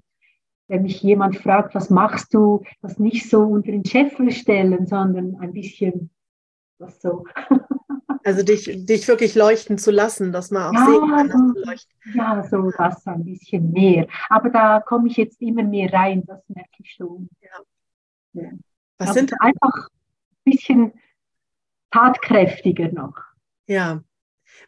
[0.67, 5.35] wenn mich jemand fragt, was machst du, das nicht so unter den Scheffel stellen, sondern
[5.41, 6.09] ein bisschen
[6.85, 7.25] das so.
[8.25, 11.69] Also dich, dich wirklich leuchten zu lassen, dass man auch ja, sehen kann, dass du
[11.69, 12.15] leuchtest.
[12.15, 14.07] Ja, so das ein bisschen mehr.
[14.29, 17.29] Aber da komme ich jetzt immer mehr rein, das merke ich schon.
[17.41, 18.41] Ja.
[18.41, 18.51] ja.
[18.97, 19.89] Was Aber sind einfach
[20.45, 20.93] ein bisschen
[21.91, 23.17] tatkräftiger noch.
[23.67, 24.01] Ja.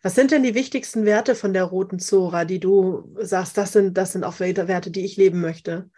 [0.02, 3.98] Was sind denn die wichtigsten Werte von der roten Zora, die du sagst, das sind,
[3.98, 5.90] das sind auch Werte, die ich leben möchte?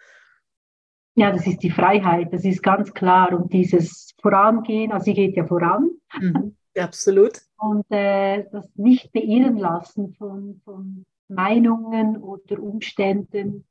[1.18, 3.32] Ja, das ist die Freiheit, das ist ganz klar.
[3.32, 5.90] Und dieses Vorangehen, also sie geht ja voran.
[6.16, 7.40] Mhm, absolut.
[7.56, 13.64] Und äh, das nicht beirren lassen von, von Meinungen oder Umständen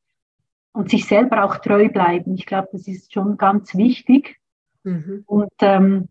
[0.73, 2.35] und sich selber auch treu bleiben.
[2.35, 4.41] Ich glaube, das ist schon ganz wichtig.
[4.83, 5.23] Mhm.
[5.25, 6.09] Und ähm,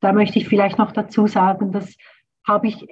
[0.00, 1.94] da möchte ich vielleicht noch dazu sagen, das
[2.46, 2.86] habe ich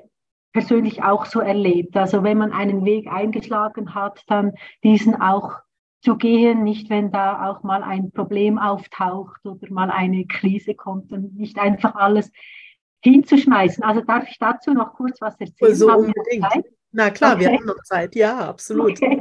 [0.52, 1.96] persönlich auch so erlebt.
[1.96, 4.52] Also wenn man einen Weg eingeschlagen hat, dann
[4.84, 5.54] diesen auch
[6.06, 11.10] zu gehen, nicht wenn da auch mal ein Problem auftaucht oder mal eine Krise kommt
[11.10, 12.30] und nicht einfach alles
[13.02, 13.82] hinzuschmeißen.
[13.82, 15.74] Also darf ich dazu noch kurz was erzählen?
[15.74, 16.46] So unbedingt.
[16.92, 17.40] Na klar, okay.
[17.40, 18.14] wir haben noch Zeit.
[18.14, 18.92] Ja, absolut.
[18.92, 19.20] Okay.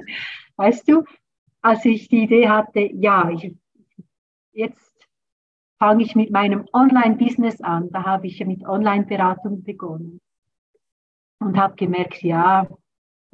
[0.57, 1.03] Weißt du,
[1.63, 3.55] als ich die Idee hatte, ja, ich,
[4.53, 4.93] jetzt
[5.79, 7.89] fange ich mit meinem Online-Business an.
[7.91, 10.21] Da habe ich mit Online-Beratung begonnen
[11.39, 12.67] und habe gemerkt, ja,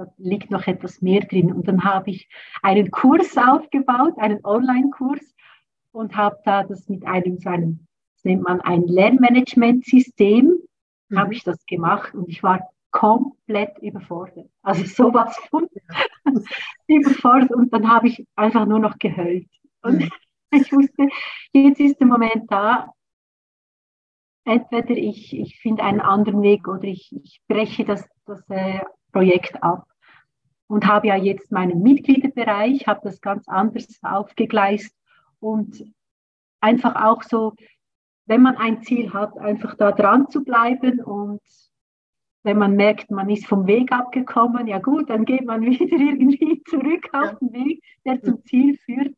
[0.01, 1.51] da liegt noch etwas mehr drin.
[1.51, 2.27] Und dann habe ich
[2.61, 5.35] einen Kurs aufgebaut, einen Online-Kurs
[5.91, 10.57] und habe da das mit einem, so einem, das nennt man ein Lernmanagementsystem,
[11.09, 11.19] mhm.
[11.19, 14.49] habe ich das gemacht und ich war komplett überfordert.
[14.63, 15.67] Also sowas von
[16.87, 19.47] überfordert und dann habe ich einfach nur noch geheult.
[19.83, 20.09] Und
[20.51, 21.07] ich wusste,
[21.53, 22.91] jetzt ist der Moment da,
[24.45, 28.79] entweder ich, ich finde einen anderen Weg oder ich, ich breche das, das äh,
[29.11, 29.85] Projekt ab
[30.71, 34.95] und habe ja jetzt meinen Mitgliederbereich, habe das ganz anders aufgegleist
[35.41, 35.83] und
[36.61, 37.55] einfach auch so,
[38.25, 41.41] wenn man ein Ziel hat, einfach da dran zu bleiben und
[42.43, 46.63] wenn man merkt, man ist vom Weg abgekommen, ja gut, dann geht man wieder irgendwie
[46.63, 49.13] zurück auf den Weg, der zum Ziel führt.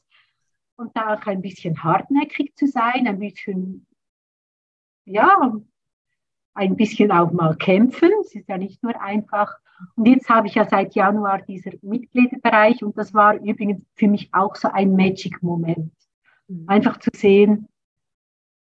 [0.75, 3.85] Und da auch ein bisschen hartnäckig zu sein, ein bisschen,
[5.05, 5.53] ja,
[6.55, 8.09] ein bisschen auch mal kämpfen.
[8.21, 9.55] Es ist ja nicht nur einfach
[9.95, 14.29] und jetzt habe ich ja seit Januar dieser Mitgliederbereich und das war übrigens für mich
[14.33, 15.91] auch so ein Magic-Moment.
[16.47, 16.65] Mhm.
[16.67, 17.67] Einfach zu sehen,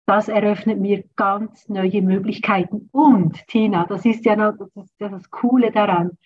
[0.07, 2.89] das eröffnet mir ganz neue Möglichkeiten.
[2.93, 6.19] Und Tina, das ist ja noch, das, ist ja das Coole daran,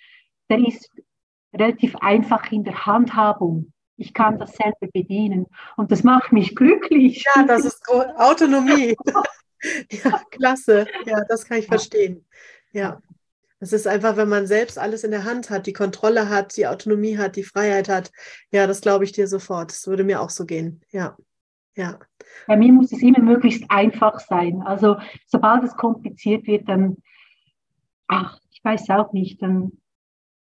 [0.49, 0.91] der ist
[1.53, 3.73] relativ einfach in der Handhabung.
[3.99, 5.47] Ich kann das selber bedienen
[5.77, 7.25] und das macht mich glücklich.
[7.35, 8.95] Ja, das ist Autonomie.
[9.91, 10.87] ja, klasse.
[11.07, 12.27] Ja, das kann ich verstehen.
[12.73, 13.01] Ja.
[13.59, 16.67] Es ist einfach, wenn man selbst alles in der Hand hat, die Kontrolle hat, die
[16.67, 18.13] Autonomie hat, die Freiheit hat.
[18.51, 19.71] Ja, das glaube ich dir sofort.
[19.71, 20.83] Das würde mir auch so gehen.
[20.91, 21.17] Ja.
[21.75, 21.99] Ja.
[22.47, 24.63] Bei mir muss es immer möglichst einfach sein.
[24.63, 26.97] Also sobald es kompliziert wird, dann,
[28.09, 29.73] ach, ich weiß auch nicht, dann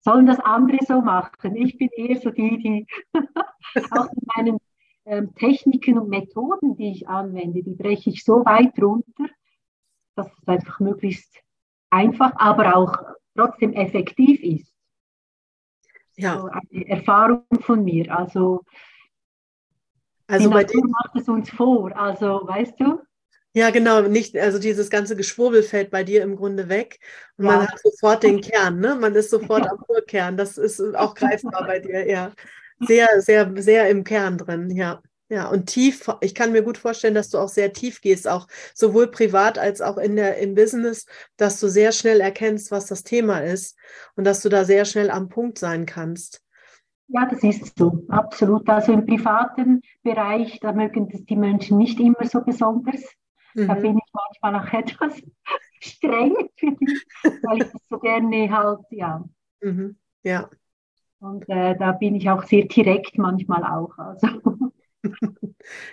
[0.00, 1.56] sollen das andere so machen.
[1.56, 2.86] Ich bin eher so die, die
[3.90, 4.58] auch mit meinen
[5.04, 9.26] ähm, Techniken und Methoden, die ich anwende, die breche ich so weit runter,
[10.14, 11.42] dass es einfach möglichst
[11.90, 12.98] einfach, aber auch
[13.36, 14.72] trotzdem effektiv ist.
[16.16, 16.40] Ja.
[16.40, 18.16] So eine Erfahrung von mir.
[18.16, 18.62] Also,
[20.26, 21.96] also bei Natur macht es uns vor.
[21.96, 23.00] Also, weißt du?
[23.52, 26.98] Ja, genau, nicht, also dieses ganze Geschwurbel fällt bei dir im Grunde weg
[27.38, 27.52] und ja.
[27.52, 28.96] man hat sofort den Kern, ne?
[28.96, 30.36] Man ist sofort am Urkern.
[30.36, 32.32] Das ist auch greifbar bei dir, ja.
[32.80, 35.02] Sehr, sehr, sehr im Kern drin, ja.
[35.28, 38.46] Ja, und tief, ich kann mir gut vorstellen, dass du auch sehr tief gehst, auch
[38.74, 43.02] sowohl privat als auch in der, im Business, dass du sehr schnell erkennst, was das
[43.02, 43.76] Thema ist
[44.14, 46.44] und dass du da sehr schnell am Punkt sein kannst.
[47.08, 48.68] Ja, das ist so, absolut.
[48.68, 53.02] Also im privaten Bereich, da mögen das die Menschen nicht immer so besonders.
[53.54, 53.68] Mhm.
[53.68, 55.22] Da bin ich manchmal auch etwas
[55.80, 57.00] streng für die,
[57.42, 59.24] weil ich das so gerne halt, ja.
[59.60, 59.96] Mhm.
[60.22, 60.48] Ja.
[61.18, 63.96] Und äh, da bin ich auch sehr direkt manchmal auch.
[63.98, 64.72] Also.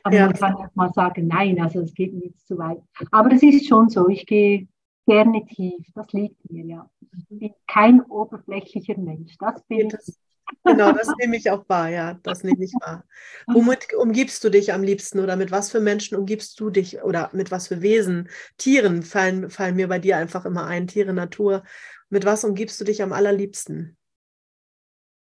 [0.04, 0.26] Aber ja.
[0.26, 2.82] man kann auch mal sagen, nein, also es geht mir jetzt zu weit.
[3.12, 4.68] Aber es ist schon so, ich gehe
[5.06, 6.90] gerne tief, das liegt mir ja.
[7.18, 10.16] Ich bin kein oberflächlicher Mensch, das bin das, ich.
[10.64, 13.04] Genau, das nehme ich auch wahr, ja, das nehme ich wahr.
[13.48, 17.30] Womit umgibst du dich am liebsten oder mit was für Menschen umgibst du dich oder
[17.34, 18.30] mit was für Wesen?
[18.58, 21.64] Tieren fallen, fallen mir bei dir einfach immer ein, Tiere, Natur.
[22.10, 23.98] Mit was umgibst du dich am allerliebsten?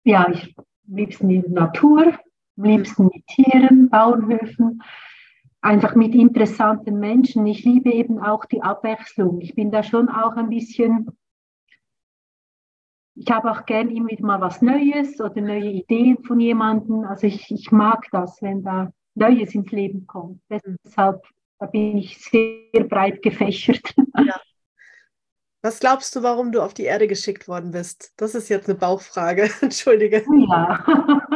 [0.03, 0.55] Ja, ich
[0.87, 2.17] liebsten in der Natur,
[2.57, 4.81] am liebsten mit Tieren, Bauernhöfen,
[5.61, 7.45] einfach mit interessanten Menschen.
[7.45, 9.41] Ich liebe eben auch die Abwechslung.
[9.41, 11.07] Ich bin da schon auch ein bisschen,
[13.15, 17.03] ich habe auch gern immer wieder mal was Neues oder neue Ideen von jemandem.
[17.05, 20.41] Also ich, ich mag das, wenn da Neues ins Leben kommt.
[20.83, 21.23] Deshalb
[21.59, 23.93] da bin ich sehr breit gefächert.
[24.17, 24.39] Ja.
[25.63, 28.13] Was glaubst du, warum du auf die Erde geschickt worden bist?
[28.15, 29.49] Das ist jetzt eine Bauchfrage.
[29.61, 30.23] Entschuldige.
[30.47, 31.26] Ja.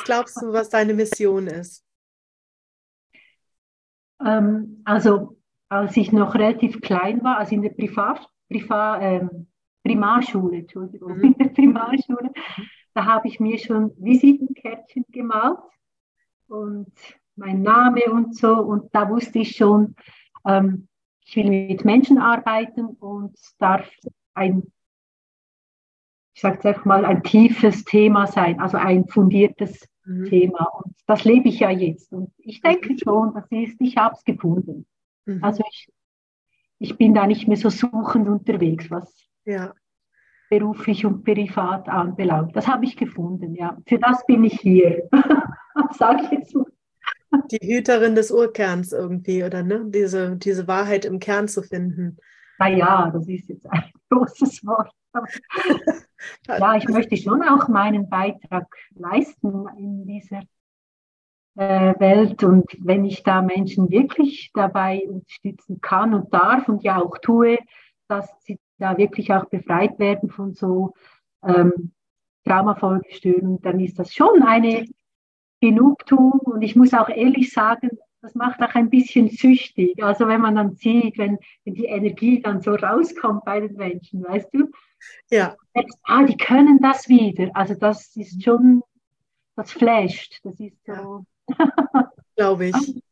[0.00, 1.84] Was glaubst du, was deine Mission ist?
[4.24, 5.36] Ähm, also,
[5.68, 9.48] als ich noch relativ klein war, also in der Privat, Privat, ähm,
[9.84, 11.24] Primarschule, Entschuldigung, mhm.
[11.24, 12.30] in der Primarschule,
[12.94, 15.58] da habe ich mir schon Visitenkärtchen gemalt
[16.48, 16.92] und
[17.36, 18.54] mein Name und so.
[18.54, 19.96] Und da wusste ich schon,
[20.46, 20.88] ähm,
[21.26, 23.86] ich will mit Menschen arbeiten und darf
[24.32, 24.62] ein,
[26.40, 30.24] ich sage es einfach mal, ein tiefes Thema sein, also ein fundiertes mhm.
[30.24, 30.64] Thema.
[30.82, 32.14] Und das lebe ich ja jetzt.
[32.14, 34.86] Und ich denke schon, das ist, ich habe es gefunden.
[35.26, 35.44] Mhm.
[35.44, 35.92] Also ich,
[36.78, 39.14] ich bin da nicht mehr so suchend unterwegs, was
[39.44, 39.74] ja.
[40.48, 42.56] beruflich und privat anbelangt.
[42.56, 43.76] Das habe ich gefunden, ja.
[43.86, 45.10] Für das bin ich hier,
[45.98, 46.64] sage ich jetzt mal.
[47.50, 49.84] Die Hüterin des Urkerns irgendwie, oder ne?
[49.88, 52.16] Diese, diese Wahrheit im Kern zu finden.
[52.60, 54.92] Naja, das ist jetzt ein großes Wort.
[56.46, 60.42] ja, ich möchte schon auch meinen Beitrag leisten in dieser
[61.56, 62.44] äh, Welt.
[62.44, 67.58] Und wenn ich da Menschen wirklich dabei unterstützen kann und darf und ja auch tue,
[68.08, 70.92] dass sie da wirklich auch befreit werden von so
[71.42, 71.92] ähm,
[72.44, 74.86] Traumafolgestörungen, dann ist das schon eine
[75.62, 76.40] Genugtuung.
[76.40, 77.90] Und ich muss auch ehrlich sagen,
[78.22, 80.02] das macht auch ein bisschen süchtig.
[80.02, 84.22] Also wenn man dann sieht, wenn, wenn die Energie dann so rauskommt bei den Menschen,
[84.22, 84.70] weißt du?
[85.30, 85.56] Ja.
[86.02, 87.50] Ah, die können das wieder.
[87.54, 88.82] Also das ist schon,
[89.56, 90.40] das flasht.
[90.42, 91.24] Das ist so.
[92.36, 93.02] Glaube ich.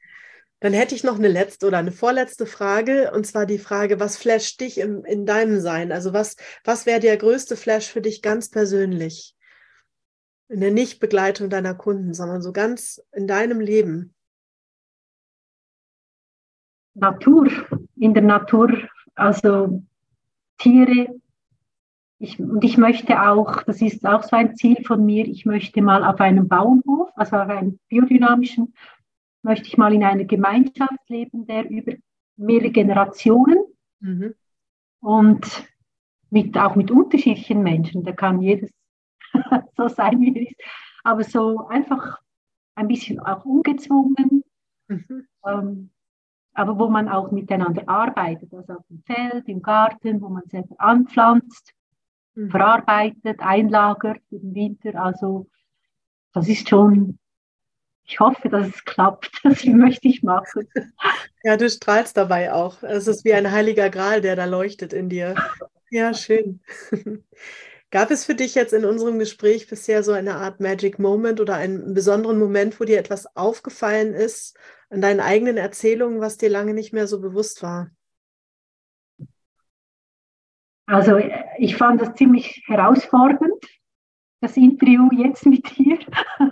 [0.61, 4.17] Dann hätte ich noch eine letzte oder eine vorletzte Frage, und zwar die Frage, was
[4.17, 5.93] flasht dich im, in deinem Sein?
[5.93, 9.37] Also was, was wäre der größte Flash für dich ganz persönlich?
[10.49, 14.15] In der Nichtbegleitung deiner Kunden, sondern so ganz in deinem Leben.
[16.99, 17.49] Natur,
[17.97, 18.73] in der Natur,
[19.15, 19.83] also
[20.59, 21.21] Tiere.
[22.19, 25.81] Ich, und ich möchte auch, das ist auch so ein Ziel von mir, ich möchte
[25.83, 28.75] mal auf einem Bauernhof, also auf einem biodynamischen,
[29.43, 31.93] möchte ich mal in einer Gemeinschaft leben, der über
[32.37, 33.59] mehrere Generationen
[34.01, 34.35] mhm.
[35.01, 35.69] und
[36.31, 38.71] mit, auch mit unterschiedlichen Menschen, da kann jedes
[39.77, 40.61] so sein, wie es ist,
[41.05, 42.19] aber so einfach
[42.75, 44.43] ein bisschen auch ungezwungen.
[44.89, 45.27] Mhm.
[45.47, 45.91] Ähm,
[46.59, 50.75] aber wo man auch miteinander arbeitet, also auf dem Feld, im Garten, wo man selber
[50.79, 51.73] anpflanzt,
[52.35, 52.51] mhm.
[52.51, 55.01] verarbeitet, einlagert im Winter.
[55.01, 55.49] Also
[56.33, 57.21] das ist schon,
[58.05, 59.31] ich hoffe, dass es klappt.
[59.45, 60.69] Das möchte ich machen.
[61.45, 62.83] Ja, du strahlst dabei auch.
[62.83, 65.37] Es ist wie ein heiliger Gral, der da leuchtet in dir.
[65.91, 66.61] Ja, schön.
[67.91, 71.55] Gab es für dich jetzt in unserem Gespräch bisher so eine Art Magic Moment oder
[71.55, 74.59] einen besonderen Moment, wo dir etwas aufgefallen ist
[74.91, 77.91] an deinen eigenen Erzählungen, was dir lange nicht mehr so bewusst war?
[80.85, 81.19] Also
[81.59, 83.65] ich fand das ziemlich herausfordernd,
[84.41, 85.99] das Interview jetzt mit dir.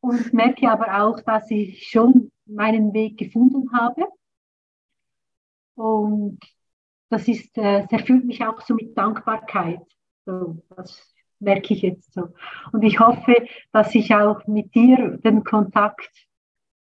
[0.00, 4.04] Und merke aber auch, dass ich schon meinen Weg gefunden habe.
[5.76, 6.38] Und
[7.08, 9.80] das ist, das äh, erfüllt mich auch so mit Dankbarkeit.
[10.24, 12.28] So, das merke ich jetzt so.
[12.72, 16.10] Und ich hoffe, dass ich auch mit dir den Kontakt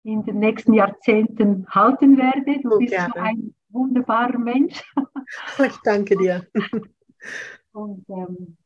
[0.05, 2.61] in den nächsten Jahrzehnten halten werde.
[2.62, 4.82] Du oh, bist so ein wunderbarer Mensch.
[5.59, 6.47] Ich danke dir.
[7.72, 8.57] Und ähm,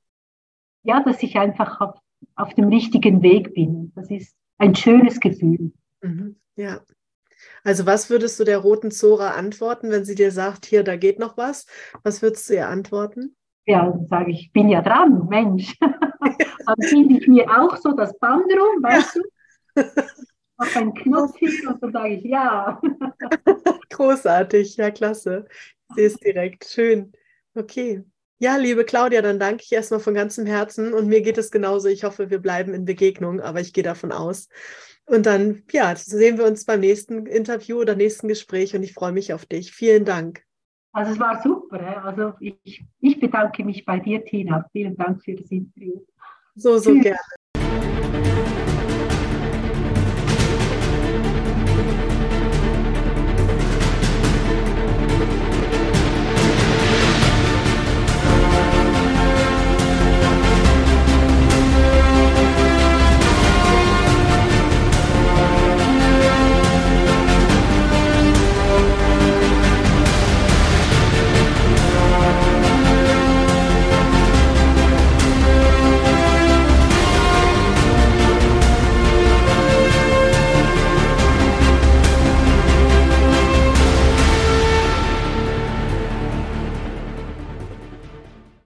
[0.82, 2.00] ja, dass ich einfach auf,
[2.34, 3.92] auf dem richtigen Weg bin.
[3.94, 5.72] Das ist ein schönes Gefühl.
[6.02, 6.36] Mhm.
[6.56, 6.80] Ja.
[7.62, 11.20] Also was würdest du der roten Zora antworten, wenn sie dir sagt, hier, da geht
[11.20, 11.66] noch was?
[12.02, 13.36] Was würdest du ihr antworten?
[13.68, 15.76] ja, und sage ich, bin ja dran, Mensch.
[15.80, 19.82] dann finde ich mir auch so das Band rum, weißt du?
[20.56, 22.80] Auf einen Knopf hin und dann sage ich ja.
[23.90, 25.46] Großartig, ja, klasse.
[25.94, 26.64] Sie ist direkt.
[26.64, 27.12] Schön.
[27.54, 28.02] Okay.
[28.38, 31.88] Ja, liebe Claudia, dann danke ich erstmal von ganzem Herzen und mir geht es genauso.
[31.88, 34.48] Ich hoffe, wir bleiben in Begegnung, aber ich gehe davon aus.
[35.04, 39.12] Und dann, ja, sehen wir uns beim nächsten Interview oder nächsten Gespräch und ich freue
[39.12, 39.72] mich auf dich.
[39.72, 40.47] Vielen Dank.
[40.92, 42.04] Also es war super.
[42.04, 44.64] Also ich, ich bedanke mich bei dir, Tina.
[44.72, 46.00] Vielen Dank für das Interview.
[46.54, 47.04] So, so Tschüss.
[47.04, 48.57] gerne.